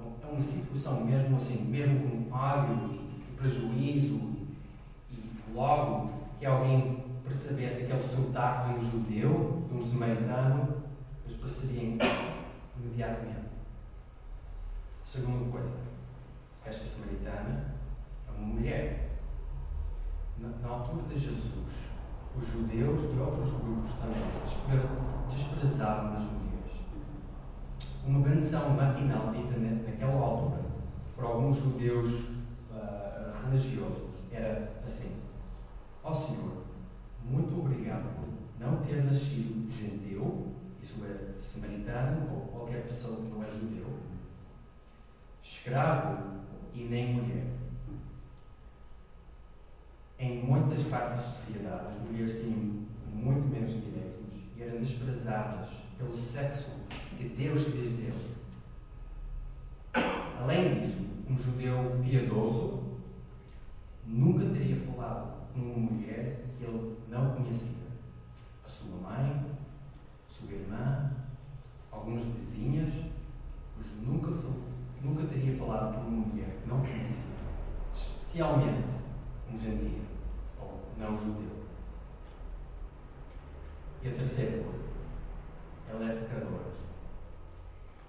Então, 0.00 0.30
é 0.30 0.32
uma 0.32 0.40
situação 0.40 1.04
mesmo 1.04 1.36
assim, 1.36 1.62
mesmo 1.64 2.28
com 2.28 2.34
ódio 2.34 2.98
e 3.18 3.36
prejuízo, 3.36 4.30
e 5.10 5.52
logo 5.54 6.10
que 6.38 6.46
alguém 6.46 7.04
percebesse 7.24 7.84
aquele 7.84 8.02
sotaque 8.02 8.70
de 8.70 8.86
um 8.86 8.90
judeu, 8.90 9.64
de 9.68 9.76
um 9.76 9.82
samaritano, 9.82 10.82
eles 11.24 11.38
percebiam 11.38 11.98
imediatamente. 12.78 13.50
Segunda 15.04 15.50
coisa, 15.50 15.72
esta 16.64 16.86
samaritana 16.86 17.74
é 18.28 18.30
uma 18.30 18.46
mulher. 18.46 19.10
Na, 20.38 20.48
na 20.48 20.68
altura 20.68 21.02
de 21.08 21.18
Jesus, 21.18 21.66
os 22.36 22.48
judeus 22.48 23.00
e 23.00 23.18
outros 23.18 23.50
grupos 23.50 23.90
também 24.00 24.22
desprezavam 25.28 26.16
as 26.16 26.22
mulheres. 26.22 26.49
Uma 28.04 28.20
benção 28.20 28.70
matinal 28.70 29.32
dita 29.32 29.58
naquela 29.58 30.14
altura 30.14 30.62
por 31.14 31.24
alguns 31.24 31.56
judeus 31.56 32.24
uh, 32.70 33.30
religiosos 33.44 34.10
era 34.32 34.72
assim: 34.84 35.16
Ó 36.02 36.10
oh 36.10 36.14
Senhor, 36.14 36.64
muito 37.22 37.60
obrigado 37.60 38.14
por 38.16 38.28
não 38.58 38.78
ter 38.82 39.04
nascido 39.04 39.70
genteu, 39.70 40.48
isso 40.82 41.04
é 41.04 41.38
samaritano 41.38 42.32
ou 42.32 42.40
qualquer 42.48 42.84
pessoa 42.84 43.16
que 43.16 43.30
não 43.30 43.44
é 43.44 43.50
judeu, 43.50 43.86
escravo 45.42 46.40
e 46.74 46.84
nem 46.84 47.14
mulher. 47.14 47.46
Em 50.18 50.42
muitas 50.42 50.82
partes 50.86 51.12
da 51.12 51.18
sociedade, 51.18 51.86
as 51.88 52.02
mulheres 52.02 52.40
tinham 52.40 52.86
muito 53.12 53.48
menos 53.48 53.72
direitos 53.72 54.34
e 54.56 54.62
eram 54.62 54.78
desprezadas 54.78 55.70
pelo 55.98 56.16
sexo 56.16 56.79
que 57.20 57.28
Deus 57.28 57.64
fez 57.64 57.90
dele. 57.92 58.36
Além 60.40 60.80
disso, 60.80 61.06
um 61.28 61.36
judeu 61.36 62.00
piedoso 62.02 62.82
nunca 64.06 64.46
teria 64.46 64.76
falado 64.76 65.52
com 65.52 65.60
uma 65.60 65.90
mulher 65.92 66.46
que 66.56 66.64
ele 66.64 66.96
não 67.08 67.34
conhecia. 67.34 67.76
A 68.64 68.68
sua 68.68 69.00
mãe, 69.00 69.46
a 70.26 70.32
sua 70.32 70.52
irmã, 70.52 71.12
algumas 71.92 72.22
vizinhas, 72.22 72.94
mas 73.76 73.86
nunca, 74.02 74.30
nunca 75.02 75.26
teria 75.26 75.56
falado 75.58 75.96
com 75.96 76.08
uma 76.08 76.26
mulher 76.26 76.56
que 76.62 76.68
não 76.68 76.80
conhecia. 76.80 77.34
Especialmente 77.94 78.88
um 79.52 79.58
gentio 79.58 80.04
ou 80.58 80.80
não 80.98 81.18
judeu. 81.18 81.60
E 84.02 84.08
a 84.08 84.12
terceira 84.12 84.64
coisa, 84.64 84.88
ela 85.90 86.10
é 86.10 86.16
pecadora. 86.16 86.70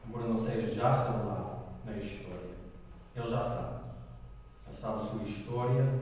Embora 0.08 0.28
não 0.28 0.38
seja 0.38 0.74
já 0.74 1.04
revelado 1.04 1.62
na 1.86 1.94
história, 1.98 2.56
ele 3.16 3.30
já 3.30 3.42
sabe. 3.42 3.82
Ele 4.68 4.76
sabe 4.76 4.96
a 4.96 5.00
sua 5.00 5.24
história 5.24 6.02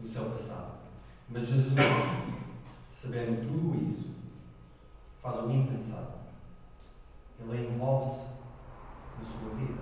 e 0.00 0.04
o 0.04 0.08
seu 0.08 0.30
passado. 0.30 0.78
Mas 1.28 1.46
Jesus, 1.46 1.74
sabendo 2.92 3.46
tudo 3.46 3.84
isso, 3.84 4.16
faz 5.22 5.40
o 5.40 5.50
impensável. 5.50 6.18
Ele 7.40 7.68
envolve-se 7.68 8.32
na 9.18 9.24
sua 9.24 9.54
vida. 9.54 9.78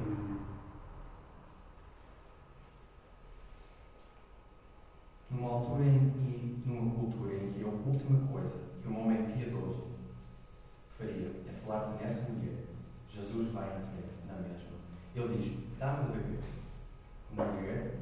Numa 5.30 5.50
altura 5.50 5.85
e 5.85 6.62
numa 6.64 6.94
cultura 6.94 7.35
em 7.35 7.52
que 7.52 7.64
a 7.64 7.66
última 7.66 8.28
coisa 8.28 8.61
que 8.82 8.88
um 8.88 9.00
homem 9.00 9.25
piedoso 9.32 9.87
faria 10.90 11.42
é 11.49 11.52
falar 11.52 11.92
com 11.92 12.04
essa 12.04 12.30
mulher, 12.32 12.66
Jesus 13.16 13.52
vai 13.52 13.64
em 13.64 13.87
frente 13.87 14.26
na 14.26 14.35
mesma. 14.35 14.76
Ele 15.14 15.38
diz: 15.38 15.78
Dá-me 15.78 16.12
de 16.12 16.18
beber. 16.18 16.40
Uma 17.32 17.44
mulher, 17.46 17.94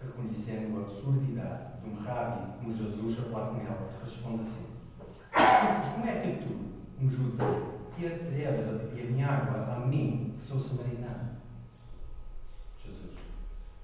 reconhecendo 0.00 0.78
a 0.78 0.80
absurdidade 0.82 1.80
de 1.82 1.90
um 1.90 2.02
rabi 2.02 2.58
como 2.58 2.76
Jesus 2.76 3.18
a 3.18 3.22
falar 3.30 3.50
com 3.50 3.60
ela, 3.60 3.90
responde 4.04 4.40
assim: 4.40 4.66
Mas 5.32 5.94
como 5.94 6.06
é 6.06 6.20
que 6.20 6.44
tu, 6.44 6.70
um 7.00 7.08
judeu, 7.08 7.80
te 7.96 8.06
atreves 8.06 8.68
a 8.68 8.72
beber 8.72 9.12
minha 9.12 9.28
água 9.28 9.74
a 9.74 9.86
mim, 9.86 10.34
que 10.36 10.42
sou 10.42 10.58
samaritano? 10.58 11.30
Jesus, 12.78 13.16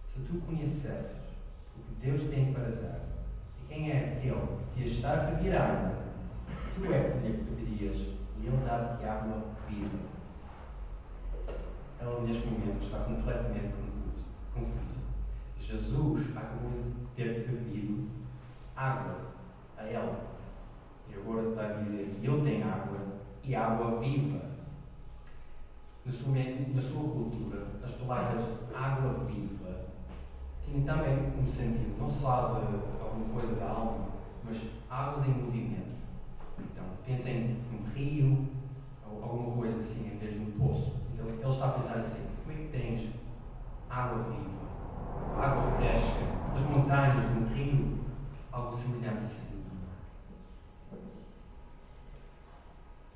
se 0.09 0.21
tu 0.21 0.41
conhecesses 0.47 1.17
o 1.77 1.83
que 1.83 2.07
Deus 2.07 2.29
tem 2.29 2.53
para 2.53 2.71
dar 2.71 3.01
e 3.61 3.67
quem 3.69 3.91
é 3.91 4.15
aquele 4.15 4.47
que 4.75 4.83
te 4.83 4.91
está 4.91 5.15
a 5.15 5.33
pedir 5.33 5.57
água, 5.57 5.97
tu 6.75 6.93
é 6.93 7.11
que 7.11 7.19
lhe 7.29 7.45
pedirias 7.45 8.17
e 8.41 8.47
ele 8.47 8.65
dava-te 8.65 9.05
água 9.05 9.43
viva. 9.69 10.17
Ela, 12.07 12.21
neste 12.21 12.47
momento, 12.47 12.85
está 12.85 13.01
completamente 13.01 13.75
confusa. 14.55 15.03
Jesus 15.59 16.37
acabou 16.37 16.71
de 16.71 17.07
ter 17.17 17.45
pedido 17.45 18.09
água 18.77 19.33
a 19.77 19.83
ela. 19.83 20.37
E 21.11 21.15
agora 21.15 21.49
está 21.49 21.63
a 21.65 21.73
dizer 21.73 22.15
que 22.15 22.25
ele 22.25 22.43
tem 22.43 22.63
água 22.63 23.01
e 23.43 23.57
água 23.57 23.99
viva. 23.99 24.41
Na 26.05 26.13
sua, 26.13 26.37
na 26.73 26.81
sua 26.81 27.13
cultura, 27.13 27.67
as 27.83 27.95
palavras 27.95 28.45
água 28.73 29.25
viva 29.25 29.87
tinham 30.65 30.85
também 30.85 31.33
um 31.37 31.45
sentido, 31.45 31.99
não 31.99 32.09
só 32.09 32.61
de 32.61 33.03
alguma 33.03 33.35
coisa 33.35 33.57
da 33.57 33.69
alma, 33.69 34.07
mas 34.45 34.57
águas 34.89 35.27
em 35.27 35.43
movimento. 35.43 35.97
Então, 36.61 36.85
pensem 37.05 37.57
num 37.73 37.93
rio 37.93 38.47
ou 39.05 39.25
alguma 39.25 39.57
coisa 39.57 39.81
assim, 39.81 40.15
em 40.15 40.19
vez 40.19 40.35
de 40.35 40.41
um 40.41 40.53
poço. 40.53 41.06
Então, 41.47 41.55
ele 41.55 41.65
está 41.65 41.67
a 41.67 41.79
pensar 41.79 41.99
assim: 42.01 42.27
como 42.43 42.59
é 42.59 42.63
que 42.63 42.69
tens 42.73 43.13
água 43.89 44.21
viva, 44.25 45.41
água 45.41 45.77
fresca, 45.77 46.53
das 46.53 46.63
montanhas, 46.63 47.25
de 47.25 47.39
um 47.39 47.47
rio, 47.55 47.99
algo 48.51 48.75
semelhante 48.75 49.23
assim? 49.23 49.65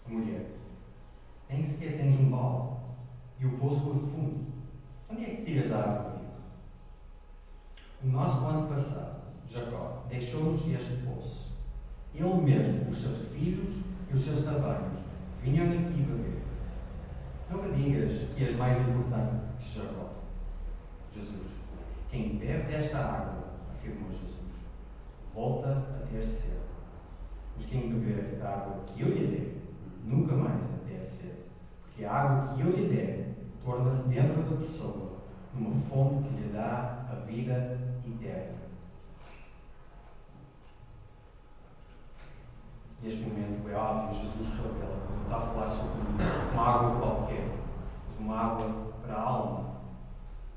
Mulher, 0.06 0.46
nem 1.48 1.60
sequer 1.60 1.96
tens 1.96 2.20
um 2.20 2.30
balde 2.30 2.76
e 3.40 3.46
o 3.46 3.58
poço 3.58 3.94
foi 3.94 4.10
fundo. 4.10 4.46
Onde 5.10 5.24
é 5.24 5.34
que 5.34 5.44
tiras 5.44 5.72
a 5.72 5.78
água 5.80 6.10
viva? 6.12 6.32
O 8.04 8.06
nosso 8.06 8.46
antepassado, 8.46 9.22
Jacó, 9.48 10.04
deixou-nos 10.08 10.64
este 10.68 11.04
poço. 11.04 11.58
Ele 12.14 12.34
mesmo, 12.42 12.90
os 12.90 13.02
seus 13.02 13.32
filhos 13.32 13.82
e 14.08 14.14
os 14.14 14.24
seus 14.24 14.44
trabalhos 14.44 14.98
vinham 15.42 15.66
aqui 15.66 16.02
beber. 16.02 16.39
Não 17.50 17.62
me 17.62 17.72
digas 17.74 18.12
que 18.36 18.44
és 18.44 18.56
mais 18.56 18.78
importante 18.78 19.40
que 19.58 19.78
Jacó. 19.78 20.10
Jesus, 21.12 21.48
quem 22.08 22.38
bebe 22.38 22.70
desta 22.70 22.98
água, 22.98 23.44
afirmou 23.72 24.10
Jesus, 24.10 24.36
volta 25.34 25.70
a 25.70 26.06
ter 26.06 26.24
sede. 26.24 26.60
Mas 27.56 27.66
quem 27.66 27.92
beber 27.92 28.38
da 28.38 28.50
água 28.50 28.84
que 28.86 29.02
eu 29.02 29.08
lhe 29.08 29.26
der, 29.26 29.56
nunca 30.04 30.34
mais 30.36 30.60
ter 30.86 31.04
sede. 31.04 31.40
Porque 31.82 32.04
a 32.04 32.12
água 32.12 32.54
que 32.54 32.60
eu 32.60 32.70
lhe 32.70 32.88
der 32.88 33.34
torna-se 33.64 34.08
dentro 34.08 34.42
da 34.42 34.56
pessoa 34.56 35.20
numa 35.52 35.74
fonte 35.74 36.28
que 36.28 36.34
lhe 36.34 36.52
dá 36.52 37.06
a 37.10 37.14
vida 37.26 37.78
eterna. 38.06 38.60
Neste 43.02 43.22
momento 43.22 43.68
é 43.68 43.74
óbvio, 43.74 44.20
Jesus 44.20 44.48
revela, 44.50 45.00
quando 45.06 45.22
está 45.22 45.36
a 45.36 45.40
falar 45.40 45.68
sobre 45.68 46.22
uma 46.52 46.62
água 46.62 47.00
qualquer, 47.00 47.48
uma 48.18 48.36
água 48.36 48.92
para 49.02 49.14
a 49.14 49.22
alma, 49.22 49.70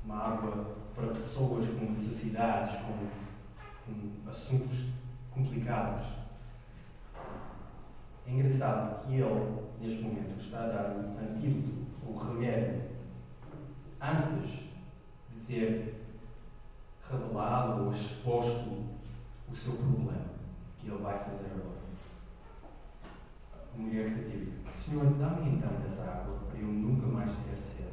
uma 0.04 0.16
água 0.18 0.66
para 0.94 1.08
pessoas 1.08 1.68
com 1.68 1.86
necessidades, 1.86 2.76
com, 2.82 3.08
com 3.84 4.28
assuntos 4.30 4.86
complicados. 5.30 6.06
É 8.26 8.30
engraçado 8.30 9.04
que 9.04 9.14
ele, 9.14 9.62
neste 9.80 10.02
momento, 10.02 10.40
está 10.40 10.64
a 10.64 10.68
dar 10.68 10.90
um 10.96 11.18
antídoto, 11.18 11.84
o 12.06 12.16
remédio, 12.16 12.82
antes 14.00 14.50
de 15.30 15.40
ter 15.46 16.06
revelado 17.10 17.84
ou 17.84 17.92
exposto 17.92 18.84
o 19.50 19.54
seu 19.54 19.74
problema, 19.74 20.24
que 20.78 20.88
ele 20.88 21.02
vai 21.02 21.18
fazer 21.18 21.50
agora 21.54 21.74
a 23.76 23.82
mulher 23.82 24.10
teve: 24.14 24.52
Senhor, 24.78 25.04
dá-me 25.14 25.56
então 25.56 25.72
dessa 25.80 26.04
água 26.04 26.38
para 26.48 26.60
eu 26.60 26.68
nunca 26.68 27.06
mais 27.06 27.30
ter 27.30 27.56
sede, 27.56 27.88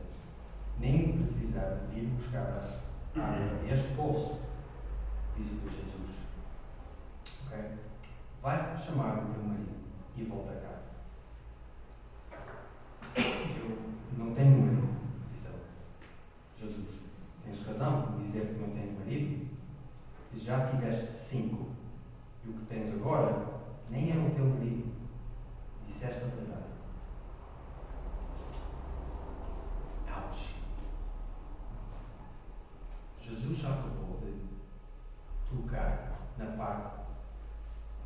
nem 0.80 1.18
precisar 1.18 1.80
de 1.90 1.96
vir 1.96 2.08
buscar 2.10 2.42
a 2.42 2.91
água 3.19 3.58
deste 3.63 3.95
poço, 3.95 4.41
disse-lhe 5.36 5.69
Jesus. 5.69 6.12
Vai 8.41 8.78
chamar 8.78 9.24
o 9.24 9.34
teu 9.34 9.43
marido 9.43 9.76
e 10.17 10.24
volta 10.24 10.54
cá. 10.54 10.82
Eu 13.17 13.78
não 14.17 14.34
tenho 14.34 14.62
marido, 14.62 14.89
disse 15.32 15.47
ela. 15.47 15.60
Jesus, 16.58 17.02
tens 17.43 17.65
razão 17.65 18.15
em 18.17 18.24
dizer 18.24 18.47
que 18.47 18.60
não 18.60 18.69
tens 18.69 18.97
marido? 18.97 19.47
Já 20.36 20.67
tiveste 20.67 21.12
cinco. 21.12 21.71
E 22.43 22.50
o 22.50 22.54
que 22.54 22.65
tens 22.65 22.93
agora 22.93 23.45
nem 23.89 24.12
é 24.12 24.15
o 24.15 24.34
teu 24.34 24.45
marido 24.45 24.91
disseste 25.91 26.24
a 26.24 26.28
verdade. 26.28 26.63
Jesus 33.42 33.58
já 33.58 33.70
acabou 33.70 34.22
de 34.24 34.36
tocar 35.50 36.30
na 36.38 36.46
parte 36.58 37.02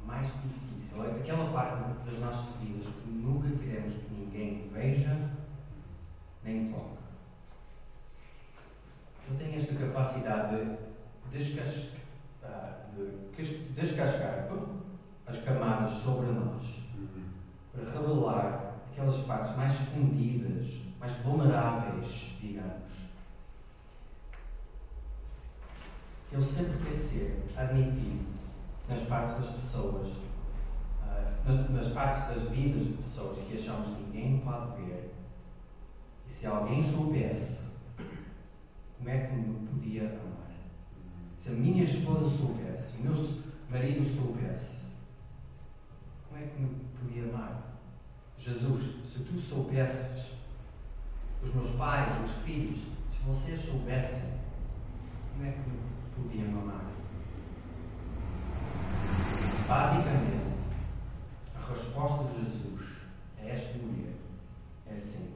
mais 0.05 0.27
difícil, 0.43 1.01
aquela 1.01 1.51
parte 1.51 2.05
das 2.05 2.19
nossas 2.19 2.55
vidas 2.61 2.85
que 2.85 3.09
nunca 3.09 3.49
queremos 3.49 3.93
que 4.03 4.13
ninguém 4.13 4.69
veja 4.71 5.29
nem 6.41 6.71
toque. 6.71 7.03
Ele 9.27 9.37
tem 9.37 9.55
esta 9.55 9.75
capacidade 9.75 10.55
de 10.55 11.37
descascar, 11.37 12.91
de 12.95 13.73
descascar 13.73 14.47
as 15.27 15.37
camadas 15.43 15.91
sobre 15.97 16.27
nós 16.27 16.79
para 17.73 17.83
revelar 17.83 18.75
aquelas 18.89 19.17
partes 19.23 19.57
mais 19.57 19.81
escondidas, 19.81 20.81
mais 20.97 21.11
vulneráveis, 21.17 22.37
digamos. 22.39 22.85
Ele 26.35 26.43
sempre 26.43 26.85
quer 26.85 26.93
ser 26.93 27.45
nas 28.89 28.99
partes 29.07 29.37
das 29.37 29.55
pessoas, 29.55 30.09
uh, 30.09 31.71
nas 31.71 31.87
partes 31.93 32.27
das 32.27 32.51
vidas 32.51 32.87
de 32.87 32.93
pessoas 32.93 33.39
que 33.47 33.57
achamos 33.57 33.95
que 33.95 34.03
ninguém 34.03 34.41
pode 34.41 34.81
ver. 34.81 35.13
E 36.27 36.29
se 36.33 36.45
alguém 36.45 36.83
soubesse 36.83 37.67
como 38.97 39.09
é 39.09 39.27
que 39.27 39.33
me 39.33 39.65
podia 39.65 40.09
amar, 40.09 40.51
se 41.39 41.51
a 41.51 41.53
minha 41.53 41.85
esposa 41.85 42.29
soubesse, 42.29 42.97
o 42.97 43.03
meu 43.03 43.13
marido 43.69 44.05
soubesse, 44.05 44.87
como 46.27 46.41
é 46.41 46.47
que 46.47 46.61
me 46.61 46.85
podia 46.99 47.29
amar? 47.29 47.79
Jesus, 48.37 48.97
se 49.09 49.23
tu 49.23 49.39
soubesses, 49.39 50.33
os 51.41 51.55
meus 51.55 51.69
pais, 51.77 52.13
os 52.25 52.43
filhos, 52.43 52.79
se 53.09 53.23
vocês 53.25 53.61
soubessem, 53.61 54.33
como 55.31 55.45
é 55.45 55.51
que 55.53 55.69
me 55.69 55.94
podiam 56.15 56.47
amar? 56.59 56.85
Basicamente, 59.67 60.55
a 61.55 61.73
resposta 61.73 62.23
de 62.25 62.43
Jesus 62.43 62.81
a 63.39 63.45
esta 63.45 63.77
mulher 63.79 64.13
é 64.87 64.93
assim. 64.93 65.33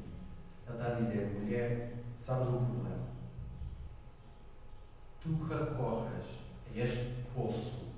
Ele 0.67 0.77
está 0.77 0.91
a 0.91 0.99
dizer, 0.99 1.39
mulher, 1.39 1.93
sabes 2.19 2.47
o 2.47 2.51
problema? 2.57 3.09
Tu 5.21 5.29
recorres 5.47 6.25
a 6.73 6.79
este 6.79 7.15
poço. 7.35 7.89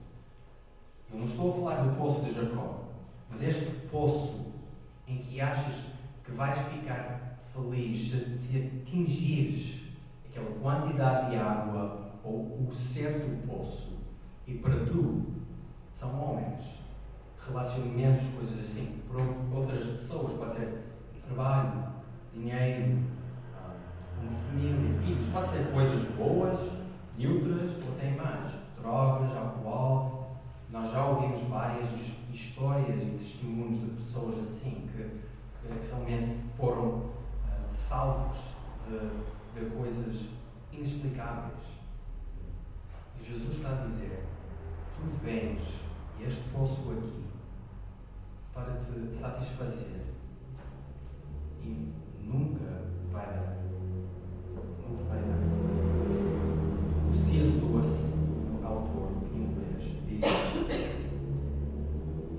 Eu 1.12 1.20
não 1.20 1.26
estou 1.26 1.52
a 1.52 1.56
falar 1.56 1.84
do 1.84 1.98
poço 1.98 2.24
de 2.24 2.32
Jacó, 2.34 2.86
mas 3.30 3.44
este 3.44 3.65
poço 3.91 4.62
em 5.08 5.17
que 5.17 5.41
achas 5.41 5.84
que 6.24 6.32
vais 6.32 6.58
ficar 6.70 7.38
feliz 7.54 8.12
se 8.39 8.58
atingires 8.58 9.82
aquela 10.30 10.52
quantidade 10.62 11.32
de 11.32 11.36
água 11.38 12.01
ou 12.23 12.67
o 12.67 12.73
certo 12.73 13.47
poço 13.47 13.99
e 14.47 14.55
para 14.55 14.86
tu 14.86 15.31
relacionamentos, 17.51 18.23
coisas 18.36 18.60
assim, 18.60 19.01
por 19.07 19.21
outras 19.53 19.86
pessoas. 19.86 20.34
Pode 20.34 20.53
ser 20.53 20.84
trabalho, 21.25 21.84
dinheiro, 22.34 22.99
ah, 23.55 23.73
uma 24.21 24.31
família, 24.31 24.99
filhos. 25.01 25.27
Pode 25.27 25.49
ser 25.49 25.71
coisas 25.71 26.07
boas, 26.15 26.60
neutras 27.17 27.71
ou 27.86 27.93
até 27.95 28.12
mais. 28.12 28.51
Drogas, 28.79 29.36
álcool. 29.36 30.38
Nós 30.69 30.91
já 30.91 31.05
ouvimos 31.05 31.41
várias 31.49 31.88
histórias 32.31 33.01
e 33.01 33.17
testemunhos 33.17 33.81
de 33.81 33.88
pessoas 33.97 34.39
assim 34.39 34.88
que, 34.91 35.03
que 35.03 35.88
realmente 35.88 36.36
foram 36.55 36.88
uh, 36.88 37.12
salvos 37.69 38.38
de, 38.88 39.60
de 39.60 39.69
coisas 39.71 40.29
inexplicáveis. 40.71 41.81
Jesus 43.23 43.57
está 43.57 43.69
a 43.69 43.86
dizer: 43.86 44.23
Tu 44.95 45.23
vens 45.23 45.62
este 46.19 46.49
poço 46.49 46.91
aqui 46.91 47.23
para 48.53 48.79
te 48.79 49.13
satisfazer 49.13 50.01
e 51.63 51.93
nunca 52.23 52.84
vai 53.12 53.25
dar. 53.25 53.57
Nunca 54.88 55.03
vai 55.05 55.19
dar. 55.19 55.39
O 57.10 57.13
C.S. 57.13 57.60
Lewis, 57.60 58.12
autor 58.63 59.12
inglês, 59.34 59.97
diz: 60.07 60.25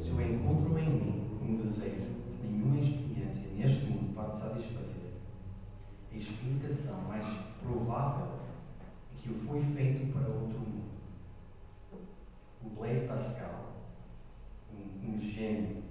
Se 0.03 0.11
eu 0.11 0.21
encontro 0.21 0.79
em 0.79 0.91
mim 0.91 1.39
um 1.43 1.57
desejo 1.63 2.11
que 2.41 2.47
nenhuma 2.47 2.79
experiência 2.79 3.51
neste 3.55 3.87
mundo 3.87 4.15
pode 4.15 4.37
satisfazer, 4.37 5.13
a 6.13 6.17
explicação 6.17 7.03
mais 7.03 7.27
provável 7.63 8.27
é 9.13 9.23
que 9.23 9.31
o 9.31 9.35
foi 9.35 9.63
feito 9.63 10.13
para 10.13 10.29
outro 10.29 10.59
mundo. 10.59 10.72
O 12.73 12.81
Blaise 12.81 13.07
Pascal, 13.07 13.75
um, 14.73 15.15
um 15.15 15.21
gênio, 15.21 15.83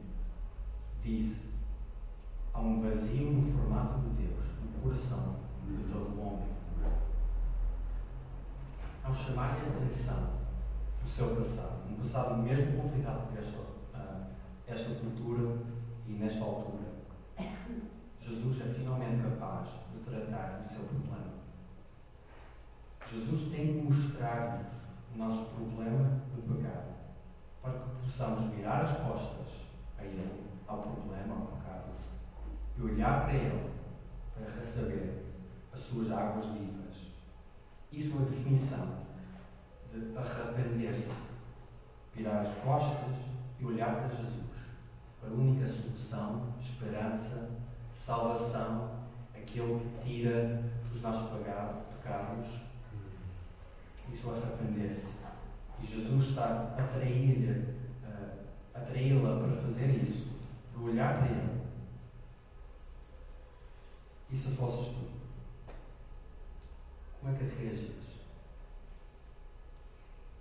disse: 1.04 1.52
há 2.54 2.60
um 2.60 2.82
vazio 2.82 3.32
no 3.32 3.52
formato 3.52 4.00
de 4.02 4.26
Deus, 4.26 4.46
no 4.64 4.82
coração 4.82 5.36
de 5.68 5.84
todo 5.92 6.20
homem. 6.20 6.50
Ao 9.04 9.14
chamar-lhe 9.14 9.66
a 9.66 9.78
atenção 9.78 10.42
do 11.02 11.08
seu 11.08 11.36
passado, 11.36 11.90
um 11.90 11.96
passado 11.96 12.42
mesmo 12.42 12.82
complicado 12.82 13.30
por 13.30 13.40
esta, 13.40 13.60
uh, 13.60 14.26
esta 14.68 14.96
cultura 14.96 15.60
e 16.08 16.14
nesta 16.14 16.44
altura, 16.44 16.92
Jesus 18.20 18.62
é 18.62 18.74
finalmente 18.74 19.22
capaz 19.24 19.70
de 19.94 20.00
tratar 20.00 20.60
do 20.60 20.68
seu 20.68 20.86
problema. 20.86 21.32
Jesus 23.12 23.52
tem 23.52 23.68
de 23.68 23.82
mostrar-nos 23.82 24.81
o 25.14 25.18
nosso 25.18 25.56
problema 25.56 26.22
de 26.34 26.42
pecado, 26.42 26.94
para 27.62 27.74
que 27.74 28.02
possamos 28.04 28.54
virar 28.56 28.82
as 28.82 28.98
costas 29.00 29.48
a 29.98 30.04
Ele, 30.04 30.50
ao 30.68 30.82
problema, 30.82 31.36
ao 31.36 31.48
pecado, 31.48 31.92
e 32.78 32.82
olhar 32.82 33.24
para 33.24 33.34
Ele 33.34 33.72
para 34.34 34.60
receber 34.60 35.26
as 35.74 35.80
suas 35.80 36.12
águas 36.12 36.46
vivas. 36.48 36.96
Isso 37.92 38.18
é 38.18 38.22
a 38.22 38.26
definição 38.26 39.02
de 39.92 40.18
arrepender-se, 40.18 41.14
virar 42.16 42.42
as 42.42 42.58
costas 42.60 43.16
e 43.60 43.66
olhar 43.66 43.96
para 43.96 44.16
Jesus, 44.16 44.50
para 45.20 45.30
a 45.30 45.34
única 45.34 45.68
solução, 45.68 46.54
esperança, 46.60 47.52
salvação, 47.94 49.02
aquele 49.34 49.80
que 49.80 50.04
tira 50.04 50.64
os 50.92 51.02
nossos 51.02 51.38
pecados. 51.38 52.61
Isso 54.12 54.30
é 54.30 54.38
arrepender-se. 54.38 55.24
E 55.82 55.88
Jesus 55.88 56.30
está 56.30 56.76
a 56.78 56.84
atrair-lhe, 56.84 57.76
a 58.74 58.80
atraí-la 58.80 59.40
para 59.40 59.62
fazer 59.62 60.02
isso, 60.02 60.40
de 60.76 60.84
olhar 60.84 61.18
para 61.18 61.32
Ele. 61.32 61.62
E 64.30 64.36
se 64.36 64.56
fosses 64.56 64.88
tu? 64.88 65.12
Como 67.20 67.36
é 67.36 67.38
que 67.38 67.44
reagias? 67.44 68.02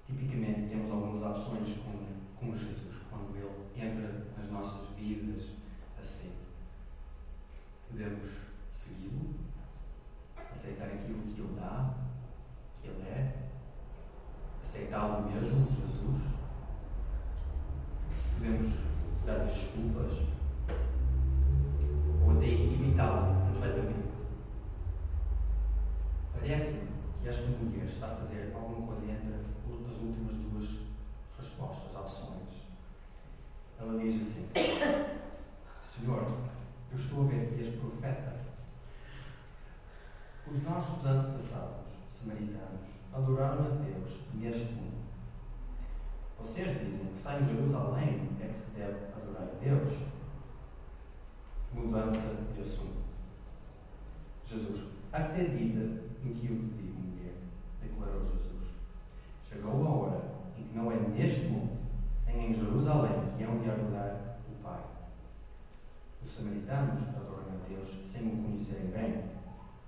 Tipicamente 0.06 0.68
temos 0.68 0.90
algumas 0.90 1.36
opções 1.36 1.78
com, 1.78 2.36
com 2.38 2.56
Jesus, 2.56 2.96
quando 3.10 3.36
Ele 3.36 3.50
entra 3.76 4.26
nas 4.36 4.50
nossas 4.50 4.88
vidas 4.96 5.50
assim. 6.00 6.32
Podemos 7.88 8.24
segui-lo, 8.72 9.34
aceitar 10.52 10.86
aquilo 10.86 11.22
que 11.22 11.40
Ele 11.40 11.54
dá, 11.60 11.94
que 12.80 12.88
Ele 12.88 13.02
é, 13.02 13.49
aceitá-lo 14.70 15.28
mesmo, 15.28 15.66
Jesus. 15.68 16.22
Podemos 18.38 18.72
dar 19.26 19.44
desculpas 19.44 20.12
ou 22.24 22.30
até 22.30 22.46
evitá-lo 22.46 23.52
completamente. 23.52 24.10
Parece-me 26.32 26.88
que 27.20 27.28
esta 27.28 27.48
mulher 27.48 27.84
está 27.84 28.06
a 28.06 28.14
fazer 28.14 28.52
alguma 28.54 28.86
coisa 28.86 29.10
entre 29.10 29.34
as 29.34 29.96
últimas 29.96 30.36
duas 30.36 30.68
respostas, 31.36 31.96
opções. 31.96 32.70
Ela 33.76 33.98
diz 33.98 34.22
assim: 34.22 34.50
Senhor, 35.84 36.26
eu 36.92 36.96
estou 36.96 37.24
a 37.24 37.26
ver 37.26 37.48
que 37.48 37.60
és 37.60 37.74
profeta. 37.74 38.38
Os 40.46 40.62
nossos 40.62 41.04
antepassados, 41.04 41.94
samaritanos, 42.14 43.00
adoraram 43.12 43.66
a 43.66 43.68
Deus 43.84 44.20
neste 44.34 44.72
mundo. 44.72 45.00
Vocês 46.38 46.78
dizem 46.80 47.06
que 47.06 47.18
só 47.18 47.38
em 47.38 47.44
Jerusalém 47.44 48.28
é 48.39 48.39
que 48.50 48.56
se 48.56 48.70
deve 48.72 48.98
adorar 49.14 49.44
a 49.44 49.64
Deus. 49.64 49.96
Mudança 51.72 52.36
de 52.52 52.60
assunto. 52.60 53.00
Jesus, 54.44 54.88
acredita 55.12 55.78
no 56.24 56.34
que 56.34 56.46
eu 56.48 56.56
te 56.56 56.74
digo, 56.74 57.00
mulher, 57.00 57.34
declarou 57.80 58.20
Jesus. 58.20 58.66
Chegou 59.48 59.86
a 59.86 59.90
hora 59.90 60.22
em 60.58 60.64
que 60.64 60.76
não 60.76 60.90
é 60.90 60.96
neste 60.96 61.46
mundo, 61.46 61.78
nem 62.26 62.50
em 62.50 62.54
Jerusalém, 62.54 63.32
que 63.36 63.44
é 63.44 63.48
onde 63.48 63.70
adorar 63.70 64.40
o 64.50 64.62
Pai. 64.64 64.82
Os 66.24 66.30
samaritanos 66.30 67.08
adoram 67.08 67.54
a 67.54 67.68
Deus 67.68 67.88
sem 68.04 68.26
o 68.26 68.42
conhecerem 68.42 68.90
bem. 68.90 69.24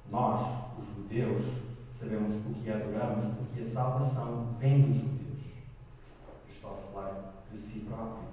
Nós, 0.09 0.79
os 0.79 0.87
judeus, 0.95 1.43
sabemos 1.91 2.35
o 2.47 2.55
que 2.55 2.71
adoramos 2.71 3.25
porque 3.35 3.61
a 3.61 3.65
salvação 3.65 4.55
vem 4.61 4.83
dos 4.83 4.97
judeus. 4.99 5.43
Eu 6.23 6.49
estou 6.49 6.71
a 6.71 6.93
falar 6.93 7.45
de 7.51 7.59
si 7.59 7.81
próprio. 7.81 8.33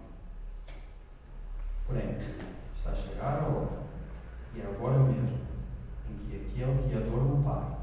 Porém, 1.89 2.17
está 2.77 2.91
a 2.91 2.95
chegar 2.95 3.39
a 3.39 3.47
hora, 3.47 3.69
e 4.53 4.61
é 4.61 4.65
agora 4.67 4.99
mesmo, 4.99 5.39
em 6.07 6.17
que 6.19 6.35
aquele 6.35 6.87
que 6.87 6.95
adora 6.95 7.23
o 7.23 7.43
Pai 7.43 7.79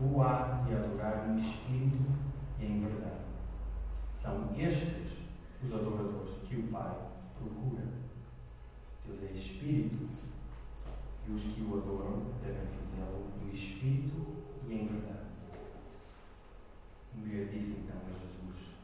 o 0.00 0.22
há 0.22 0.64
de 0.66 0.74
adorar 0.74 1.28
no 1.28 1.38
Espírito 1.38 2.04
e 2.58 2.66
em 2.66 2.80
verdade. 2.80 3.20
São 4.16 4.52
estes 4.58 5.22
os 5.62 5.72
adoradores 5.72 6.32
que 6.48 6.56
o 6.56 6.66
Pai 6.66 6.96
procura. 7.38 7.84
Deus 9.06 9.22
é 9.22 9.32
Espírito 9.66 10.08
e 11.26 11.32
os 11.32 11.42
que 11.42 11.62
o 11.62 11.76
adoram 11.76 12.22
devem 12.40 12.66
fazê-lo 12.68 13.32
no 13.42 13.52
Espírito 13.52 14.44
e 14.68 14.74
em 14.74 14.86
verdade. 14.86 15.26
A 17.12 17.18
mulher 17.18 17.48
disse 17.48 17.80
então 17.80 17.96
a 17.96 18.12
Jesus: 18.12 18.74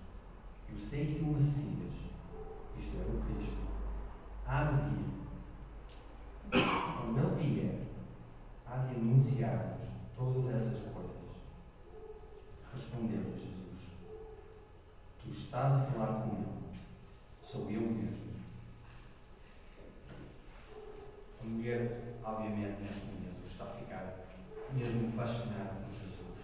Eu 0.73 0.77
sei 0.77 1.15
que 1.15 1.23
o 1.23 1.29
Messias, 1.29 1.95
isto 2.77 2.97
é, 2.97 3.05
o 3.05 3.23
Cristo, 3.23 3.63
há 4.45 4.65
de 4.65 4.91
vir. 4.91 5.13
Quando 6.51 7.19
ele 7.19 7.55
vier, 7.55 7.87
há 8.67 8.79
de 8.79 8.97
anunciar-nos 8.97 9.87
todas 10.17 10.49
essas 10.49 10.93
coisas. 10.93 11.13
Respondeu-lhe 12.75 13.39
Jesus: 13.39 13.93
Tu 15.23 15.31
estás 15.31 15.75
a 15.75 15.83
falar 15.85 16.23
com 16.23 16.37
ele, 16.39 16.81
sou 17.41 17.71
eu 17.71 17.83
mesmo. 17.83 18.23
A 21.43 21.45
mulher, 21.45 22.19
obviamente, 22.23 22.83
neste 22.83 23.07
momento, 23.07 23.45
está 23.45 23.65
a 23.65 23.67
ficar 23.67 24.15
mesmo 24.73 25.11
fascinada 25.11 25.75
por 25.81 25.93
Jesus. 25.93 26.39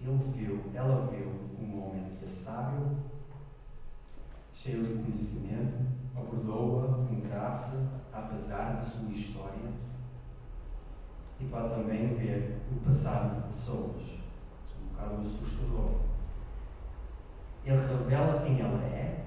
Ele 0.00 0.16
viu, 0.16 0.60
ela 0.74 1.06
viu 1.06 1.28
um 1.60 1.80
homem 1.80 2.16
que 2.18 2.24
é 2.24 2.28
sábio, 2.28 2.96
cheio 4.52 4.84
de 4.84 5.04
conhecimento, 5.04 5.86
abordou-a 6.16 7.06
com 7.06 7.20
graça, 7.20 8.02
apesar 8.12 8.78
da 8.78 8.82
sua 8.82 9.12
história, 9.12 9.70
e 11.38 11.44
pode 11.44 11.79
também 11.90 12.14
ver 12.14 12.60
o 12.70 12.80
passado 12.80 13.42
de 13.42 13.48
pessoas. 13.48 14.02
Um 14.80 14.92
bocado 14.92 15.22
assustador. 15.22 15.90
Ele 17.64 17.76
revela 17.76 18.42
quem 18.42 18.60
ela 18.60 18.82
é, 18.84 19.26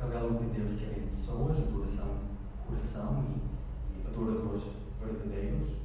revela 0.00 0.30
o 0.30 0.38
que 0.38 0.60
Deus 0.60 0.78
quer 0.78 0.98
em 0.98 1.06
pessoas, 1.06 1.58
adoração, 1.58 2.18
coração 2.66 3.24
e, 3.28 3.98
e 3.98 4.06
adoradores 4.06 4.64
verdadeiros, 5.00 5.78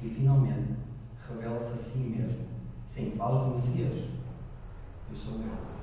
e 0.00 0.08
finalmente 0.08 0.76
revela-se 1.28 1.72
a 1.72 1.76
si 1.76 1.98
mesmo. 1.98 2.46
Sim, 2.86 3.12
falas 3.16 3.44
do 3.44 3.50
Messias. 3.50 4.10
Eu 5.10 5.16
sou 5.16 5.34
eu. 5.34 5.74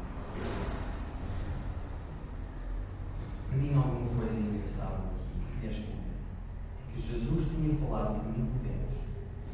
Para 3.47 3.57
mim, 3.57 3.75
alguma 3.75 4.21
coisa 4.21 4.39
engraçada 4.39 4.95
aqui, 4.95 5.65
neste 5.65 5.81
momento, 5.81 6.01
é 6.89 6.93
que 6.93 7.01
Jesus 7.01 7.49
tinha 7.49 7.75
falado 7.77 8.23
com 8.23 8.29
Nicodemus 8.29 8.71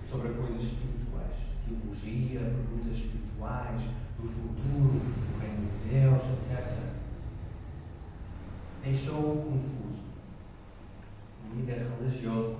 sobre 0.09 0.29
coisas 0.29 0.63
espirituais, 0.63 1.35
teologia, 1.67 2.39
perguntas 2.39 2.97
espirituais, 2.97 3.81
do 4.17 4.27
futuro, 4.27 4.99
do 4.99 5.39
reino 5.39 5.67
de 5.69 5.89
Deus, 5.89 6.21
etc. 6.37 6.77
Deixou-o 8.83 9.43
confuso. 9.43 10.07
Um 11.45 11.59
líder 11.59 11.87
religioso 11.99 12.56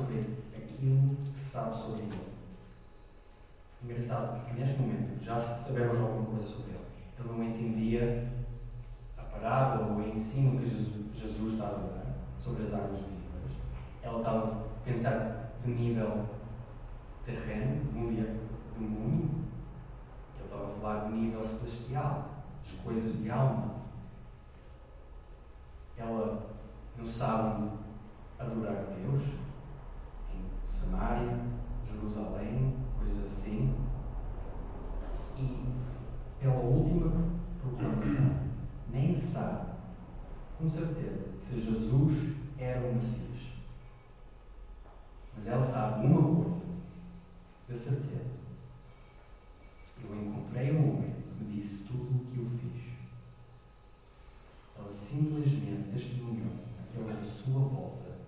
sobre 0.00 0.18
aquilo 0.56 1.16
que 1.34 1.38
sabe 1.38 1.76
sobre 1.76 2.02
ele. 2.02 2.30
Engraçado, 3.84 4.40
porque 4.40 4.60
neste 4.60 4.80
momento 4.80 5.22
já 5.22 5.38
sabemos 5.38 5.98
alguma 5.98 6.26
coisa 6.26 6.46
sobre 6.46 6.72
ele. 6.72 6.80
Ele 7.18 7.28
não 7.28 7.44
entendia 7.44 8.32
a 9.16 9.22
parábola 9.22 9.92
ou 9.92 9.98
o 9.98 10.08
ensino 10.08 10.60
que 10.60 11.18
Jesus 11.18 11.52
estava 11.52 11.76
a 11.76 11.80
dar 11.80 12.16
sobre 12.38 12.64
as 12.64 12.72
águas 12.72 13.00
vivas 13.00 13.20
ela 14.02 14.18
estava 14.18 14.46
a 14.46 14.84
pensar 14.84 15.52
de 15.62 15.70
nível 15.70 16.26
terreno, 17.24 17.84
do 17.84 18.80
mundo, 18.80 19.44
ele 20.36 20.44
estava 20.44 20.64
a 20.64 20.80
falar 20.80 21.04
de 21.04 21.12
nível 21.12 21.42
celestial, 21.42 22.30
as 22.64 22.80
coisas 22.82 23.18
de 23.18 23.30
alma. 23.30 23.74
Ela 25.98 26.56
não 26.96 27.06
sabe 27.06 27.72
adorar 28.38 28.86
Deus 28.96 29.22
em 29.22 29.49
Samaria, 30.70 31.38
Jerusalém, 31.84 32.76
coisas 32.96 33.24
assim. 33.24 33.74
E 35.36 35.74
pela 36.38 36.60
última 36.60 37.12
proclamação, 37.60 38.36
nem 38.88 39.14
sabe 39.14 39.70
com 40.56 40.68
certeza 40.68 41.38
se 41.38 41.60
Jesus 41.60 42.36
era 42.58 42.86
o 42.86 42.94
Messias. 42.94 43.54
Mas 45.34 45.46
ela 45.46 45.62
sabe 45.62 46.06
uma 46.06 46.36
coisa, 46.36 46.60
de 47.68 47.74
certeza. 47.74 48.30
Eu 50.02 50.16
encontrei 50.16 50.72
um 50.72 50.96
homem 50.96 51.14
que 51.14 51.44
me 51.44 51.52
disse 51.52 51.84
tudo 51.84 52.22
o 52.22 52.26
que 52.26 52.38
eu 52.38 52.46
fiz. 52.58 52.82
Ela 54.76 54.92
simplesmente 54.92 55.90
testemunhou 55.92 56.52
aqueles 56.78 57.18
à 57.18 57.24
sua 57.24 57.60
volta 57.60 58.18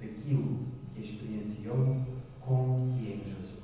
daquilo 0.00 0.66
que 0.96 1.02
experienciou 1.02 2.02
com 2.40 2.96
e 2.98 3.12
em 3.12 3.22
Jesus. 3.22 3.56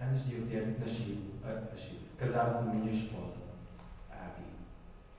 Antes 0.00 0.26
de 0.26 0.36
eu 0.36 0.46
ter 0.46 0.78
nascido, 0.78 1.34
uh, 1.44 1.70
nascido 1.70 2.16
casado 2.16 2.64
com 2.64 2.70
a 2.70 2.74
minha 2.74 2.90
esposa, 2.90 3.36
a 4.10 4.14
Abby, 4.14 4.44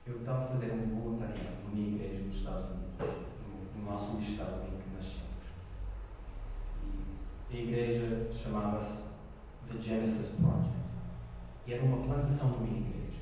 eu 0.06 0.20
estava 0.20 0.44
a 0.44 0.46
fazer 0.48 0.72
um 0.72 0.88
voluntariado 0.88 1.68
numa 1.68 1.86
igreja 1.86 2.24
nos 2.24 2.34
Estados 2.34 2.70
Unidos 2.70 3.16
no 3.76 3.84
nosso 3.84 4.18
estado 4.18 4.64
em 4.64 4.78
que 4.78 4.96
nascemos. 4.96 5.30
E 7.50 7.56
a 7.56 7.60
igreja 7.60 8.32
chamava-se 8.34 9.10
The 9.70 9.80
Genesis 9.80 10.34
Project. 10.36 10.80
E 11.66 11.74
era 11.74 11.84
uma 11.84 12.02
plantação 12.02 12.52
de 12.52 12.58
uma 12.58 12.78
igreja. 12.78 13.20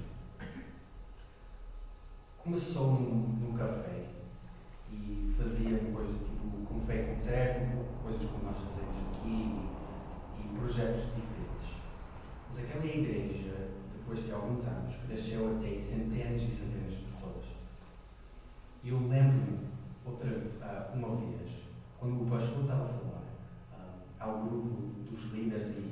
Começou 2.38 2.92
num, 2.92 3.28
num 3.40 3.56
café 3.58 3.97
e 5.48 5.50
fazia 5.50 5.78
coisas 5.78 6.16
tipo 6.16 6.74
café 6.74 7.14
concerto, 7.14 7.86
coisas 8.02 8.30
como 8.30 8.44
nós 8.44 8.56
fazemos 8.58 9.16
aqui 9.16 9.56
e, 10.38 10.58
projetos 10.58 11.04
diferentes. 11.16 11.80
Mas 12.46 12.64
aquela 12.64 12.84
igreja, 12.84 13.70
depois 13.96 14.24
de 14.24 14.32
alguns 14.32 14.66
anos, 14.66 14.94
cresceu 15.06 15.56
até 15.56 15.78
centenas 15.78 16.42
e 16.42 16.50
centenas 16.50 16.92
de 16.92 17.04
pessoas. 17.04 17.46
E 18.84 18.90
eu 18.90 18.98
lembro-me 19.08 19.68
outra, 20.04 20.28
uh, 20.28 20.96
uma 20.96 21.16
vez, 21.16 21.50
quando 21.98 22.22
o 22.22 22.26
pastor 22.26 22.62
estava 22.62 22.84
a 22.84 22.88
falar 22.88 23.22
uh, 23.72 24.20
ao 24.20 24.44
grupo 24.44 25.00
dos 25.10 25.32
líderes 25.32 25.64
da 25.64 25.70
igreja 25.70 25.87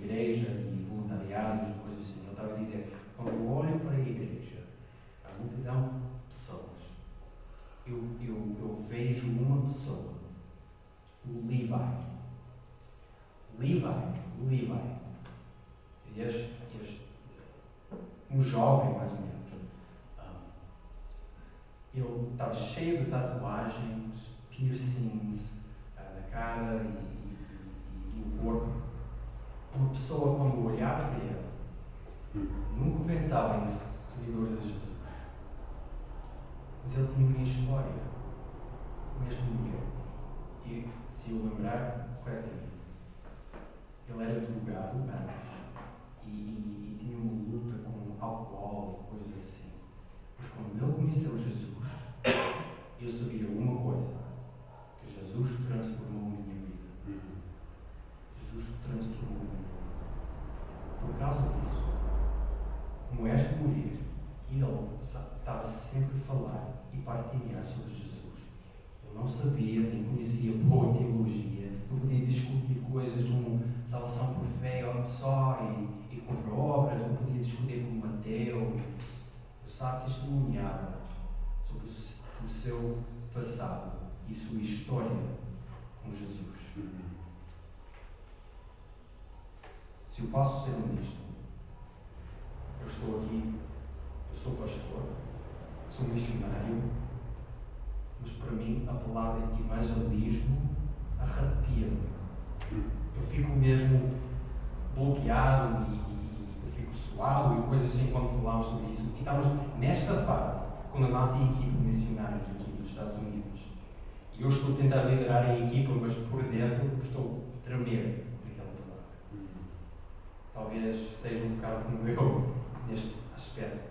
talvez 120.67 120.97
seja 121.17 121.45
um 121.45 121.57
bocado 121.57 121.85
como 121.85 122.09
eu 122.09 122.57
neste 122.91 123.15
aspecto. 123.35 123.89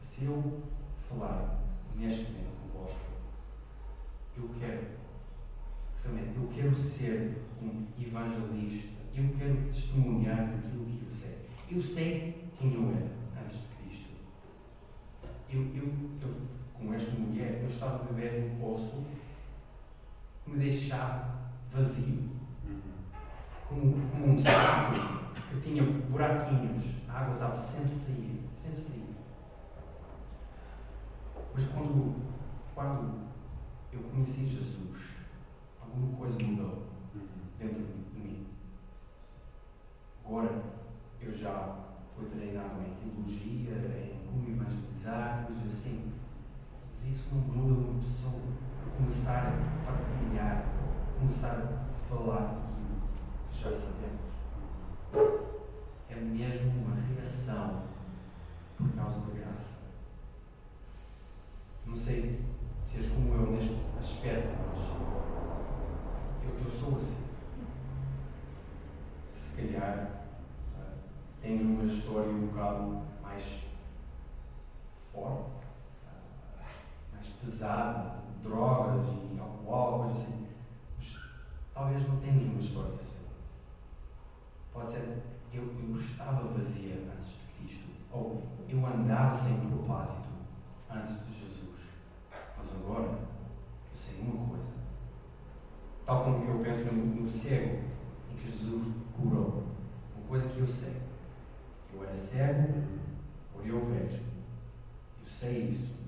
Se 0.00 0.24
eu 0.24 0.62
falar 1.08 1.60
neste 1.94 2.32
momento 2.32 2.72
convosco, 2.72 3.06
eu 4.36 4.48
quero, 4.58 4.86
realmente, 6.02 6.36
eu 6.36 6.48
quero 6.48 6.74
ser 6.74 7.36
um 7.62 7.86
evangelista, 8.00 8.96
eu 9.14 9.28
quero 9.38 9.68
testemunhar 9.70 10.52
daquilo 10.52 10.86
que 10.86 11.04
eu 11.04 11.10
sei. 11.10 11.38
Eu 11.70 11.82
sei 11.82 12.50
quem 12.58 12.74
eu 12.74 12.88
era 12.88 13.44
antes 13.44 13.58
de 13.58 13.68
Cristo. 13.76 14.10
Eu, 15.50 15.60
eu, 15.74 15.92
eu 16.22 16.48
com 16.72 16.94
esta 16.94 17.10
mulher, 17.12 17.60
eu 17.62 17.68
estava 17.68 17.96
a 17.96 18.12
beber 18.12 18.52
um 18.52 18.58
poço 18.58 19.04
que 20.44 20.50
me 20.50 20.58
deixava 20.58 21.50
vazio 21.70 22.37
como 23.68 24.32
um 24.32 24.38
saco 24.38 24.94
que 25.50 25.60
tinha 25.60 25.82
buraquinhos, 25.84 26.84
a 27.08 27.20
água 27.20 27.34
estava 27.34 27.54
sempre 27.54 27.94
sair, 27.94 28.48
sempre 28.54 28.80
sair. 28.80 29.16
Mas 31.54 31.64
quando, 31.68 32.14
quando 32.74 33.28
eu 33.92 34.00
conheci 34.04 34.46
Jesus, 34.48 34.98
alguma 35.80 36.16
coisa 36.16 36.38
mudou 36.42 36.86
dentro 37.58 37.82
de 38.14 38.18
mim. 38.18 38.46
Agora 40.24 40.62
eu 41.20 41.32
já 41.32 41.76
fui 42.16 42.26
treinado 42.26 42.80
em 42.80 42.94
teologia, 42.94 43.74
em 43.74 44.26
como 44.26 44.48
evangelizar, 44.48 45.46
coisas 45.46 45.74
assim. 45.74 46.12
Mas 46.72 47.08
isso 47.08 47.34
não 47.34 47.42
muda 47.42 47.80
uma 47.80 48.00
pessoa 48.00 48.40
começar 48.96 49.52
a 49.86 49.92
partilhar, 49.92 50.64
começar 51.18 51.84
a 51.90 52.08
falar 52.08 52.67
já 53.62 53.72
sabemos. 53.72 54.20
É 56.08 56.14
mesmo 56.14 56.84
uma 56.84 56.94
reação 56.94 57.82
por 58.76 58.88
causa 58.92 59.18
da 59.20 59.34
graça. 59.34 59.78
Não 61.84 61.96
sei 61.96 62.40
se 62.86 62.98
és 62.98 63.08
como 63.08 63.34
eu 63.34 63.50
neste 63.50 63.80
aspecto, 63.98 64.56
mas 64.68 64.78
eu, 66.44 66.64
eu 66.64 66.70
sou 66.70 66.98
assim. 66.98 67.26
Se 69.32 69.56
calhar 69.56 70.24
uh, 70.76 70.94
tens 71.42 71.62
uma 71.62 71.84
história 71.84 72.30
um 72.30 72.46
bocado 72.46 73.02
mais 73.20 73.44
forte, 75.12 75.50
uh, 76.06 77.12
mais 77.12 77.26
pesada, 77.26 78.20
drogas 78.40 79.08
e 79.08 79.38
álcool, 79.40 80.04
coisas 80.04 80.22
assim. 80.22 80.46
Mas 80.96 81.64
talvez 81.74 82.08
não 82.08 82.20
tenhas 82.20 82.44
uma 82.44 82.60
história 82.60 82.94
assim. 82.94 83.27
Pode 84.78 84.90
ser, 84.90 85.22
eu, 85.52 85.62
eu 85.64 85.96
estava 85.96 86.46
vazia 86.52 86.94
antes 87.12 87.30
de 87.30 87.66
Cristo. 87.66 87.88
Ou 88.12 88.44
eu 88.68 88.86
andava 88.86 89.34
sem 89.34 89.68
propósito 89.68 90.28
antes 90.88 91.16
de 91.26 91.32
Jesus. 91.32 91.80
Mas 92.56 92.76
agora, 92.76 93.08
eu 93.08 93.96
sei 93.96 94.20
uma 94.20 94.46
coisa. 94.46 94.74
Tal 96.06 96.22
como 96.22 96.44
eu 96.44 96.62
penso 96.62 96.94
no, 96.94 97.06
no 97.06 97.26
cego, 97.26 97.80
em 98.30 98.36
que 98.36 98.52
Jesus 98.52 98.94
curou. 99.16 99.64
Uma 100.16 100.28
coisa 100.28 100.48
que 100.48 100.60
eu 100.60 100.68
sei. 100.68 101.02
Eu 101.92 102.04
era 102.04 102.14
cego, 102.14 102.84
agora 103.52 103.66
eu 103.66 103.84
vejo. 103.84 104.22
Eu 105.22 105.28
sei 105.28 105.70
isso. 105.70 105.98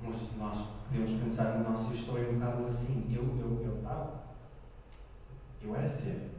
Muitos 0.00 0.30
de 0.30 0.38
nós 0.38 0.66
podemos 0.88 1.10
pensar 1.10 1.58
na 1.58 1.68
nossa 1.68 1.92
história 1.92 2.30
um 2.30 2.38
bocado 2.38 2.64
assim. 2.64 3.14
Eu 3.14 3.24
estava. 3.82 4.24
Eu, 5.60 5.68
eu, 5.68 5.70
eu 5.70 5.76
era 5.76 5.86
cego 5.86 6.33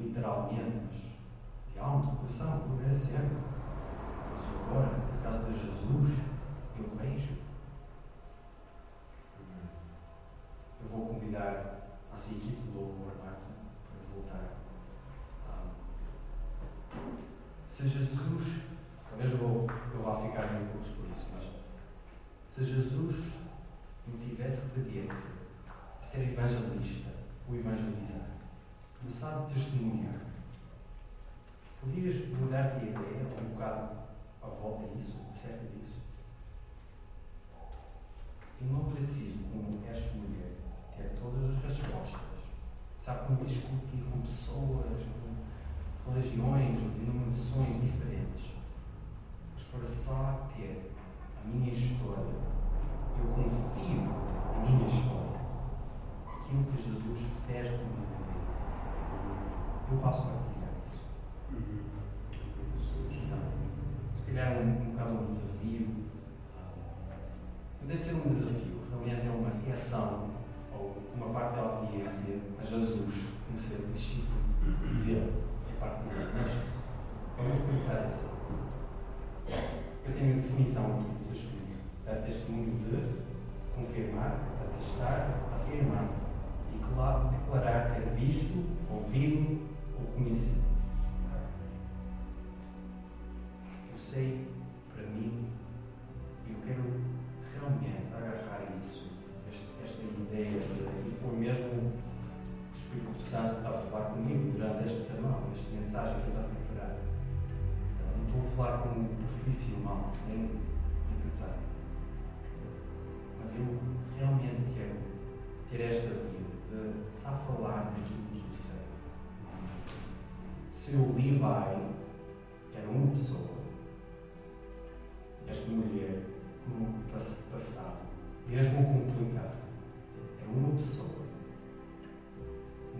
literalmente, 0.00 1.18
mas 1.64 1.72
de 1.72 1.78
alma, 1.78 2.12
de 2.12 2.16
coração, 2.16 2.60
por 2.60 2.84
é 2.84 2.92
sempre. 2.92 3.36
Mas 4.30 4.70
agora, 4.70 4.88
por 4.88 5.22
causa 5.22 5.44
de 5.44 5.58
Jesus, 5.58 6.18
eu 6.78 6.96
vejo. 6.96 7.38
Eu 10.80 10.88
vou 10.90 11.06
convidar 11.06 11.78
a 12.12 12.16
equipe 12.16 12.62
de 12.62 12.76
louvor, 12.76 13.12
Marta, 13.22 13.40
para 13.90 14.14
voltar. 14.14 14.58
se 17.68 17.88
Jesus, 17.88 18.62
talvez 19.08 19.32
eu 19.32 19.38
vou, 19.38 19.66
eu 19.94 20.02
vou 20.02 20.22
ficar 20.22 20.60
em 20.60 20.66
curso 20.68 20.96
por 20.96 21.10
isso, 21.10 21.28
mas 21.34 21.44
se 22.48 22.64
Jesus 22.64 23.24
me 24.06 24.18
tivesse 24.18 24.70
pedido 24.70 25.14
a 26.00 26.02
ser 26.02 26.32
evangelista, 26.32 27.10
ou 27.48 27.54
evangelizar, 27.54 28.37
começar 28.98 29.38
a 29.38 29.54
testemunhar. 29.54 30.20
Podias 31.80 32.28
mudar 32.30 32.78
de 32.78 32.86
ideia 32.86 33.26
um 33.40 33.54
bocado 33.54 33.96
à 34.42 34.46
volta 34.46 34.88
disso, 34.88 35.20
acerca 35.32 35.66
disso? 35.66 35.98
Eu 38.60 38.66
não 38.66 38.90
preciso, 38.90 39.44
como 39.52 39.80
esta 39.88 40.14
mulher, 40.14 40.56
ter 40.96 41.16
todas 41.20 41.56
as 41.56 41.62
respostas. 41.62 42.20
Sabe 43.00 43.28
como 43.28 43.46
discutir 43.46 44.04
com 44.10 44.20
pessoas, 44.20 45.04
com 46.04 46.10
religiões 46.10 46.80
ou 46.82 46.90
denominações 46.90 47.80
diferentes. 47.80 48.56
Mas 49.54 49.64
para 49.64 49.84
só 49.84 50.50
ter 50.56 50.92
a 51.40 51.46
minha 51.46 51.72
história, 51.72 52.57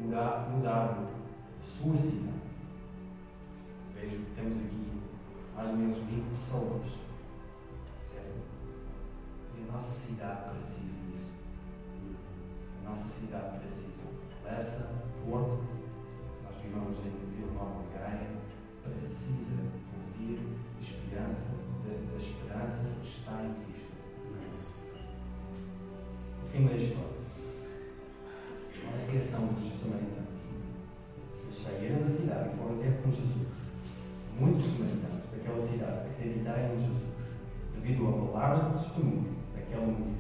Mudar 0.09 0.48
a 0.72 1.62
sua 1.62 1.94
cidade. 1.94 2.38
Vejo 3.94 4.16
que 4.16 4.34
temos 4.34 4.56
aqui 4.56 5.02
mais 5.54 5.68
ou 5.68 5.76
menos 5.76 5.98
20 5.98 6.30
pessoas. 6.30 6.86
Certo? 8.11 8.40
E 9.54 9.68
a 9.68 9.72
nossa 9.72 9.92
cidade 9.92 10.48
precisa 10.50 10.94
disso. 11.11 11.30
A 12.82 12.88
nossa 12.88 13.06
cidade 13.06 13.59
precisa. 13.59 13.98
Lessa, 14.42 14.94
Porto, 15.28 15.62
nós 16.42 16.56
vivemos 16.62 16.98
em 17.00 17.36
Vila 17.36 17.52
Nova 17.52 17.82
de 17.82 17.98
Gaia, 17.98 18.30
precisa 18.82 19.56
ouvir 19.92 20.56
esperança, 20.80 21.50
da, 21.84 22.16
esperança 22.16 22.88
que 23.02 23.09
está 23.09 23.44
em 23.44 23.52
Cristo. 23.66 23.92
É? 26.46 26.48
Fim 26.50 26.66
da 26.66 26.76
história 26.76 27.17
que 29.18 29.24
são 29.24 29.50
os 29.50 29.80
samaritanos? 29.80 30.28
Eles 31.42 31.56
saíram 31.56 32.02
da 32.02 32.08
cidade 32.08 32.50
e 32.52 32.56
foram 32.56 32.78
ter 32.78 33.02
com 33.02 33.10
Jesus. 33.10 33.48
Muitos 34.38 34.64
samaritanos 34.64 35.26
daquela 35.32 35.58
cidade 35.58 36.08
acreditaram 36.10 36.74
em 36.74 36.78
Jesus, 36.78 37.02
devido 37.74 38.08
à 38.08 38.12
palavra 38.12 38.68
do 38.68 38.78
testemunho 38.78 39.34
daquela 39.54 39.86
mulher. 39.86 40.14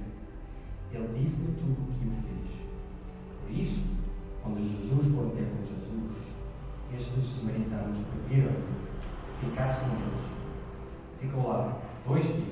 Ele 0.92 1.20
disse-me 1.20 1.54
tudo 1.54 1.82
o 1.82 1.92
que 1.94 2.08
o 2.08 2.10
fez. 2.10 2.58
Por 3.40 3.50
isso, 3.52 3.98
quando 4.42 4.64
Jesus 4.64 5.14
foi 5.14 5.30
ter 5.30 5.46
com 5.46 5.62
Jesus, 5.62 6.12
estes 6.92 7.24
samaritanos 7.24 8.04
pediram 8.26 8.52
que 8.52 9.46
ficasse 9.46 9.84
com 9.84 9.94
eles. 9.94 10.26
Ficou 11.20 11.48
lá 11.48 11.80
dois 12.04 12.24
dias 12.24 12.47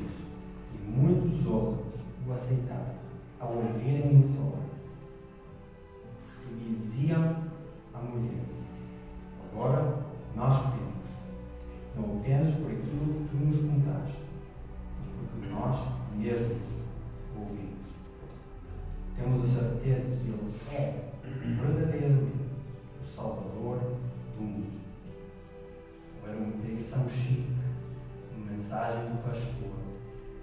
mensagem 28.67 29.11
do 29.11 29.23
pastor. 29.23 29.71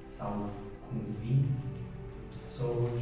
São 0.09 0.49
convite 0.89 1.49
pessoas 2.31 3.01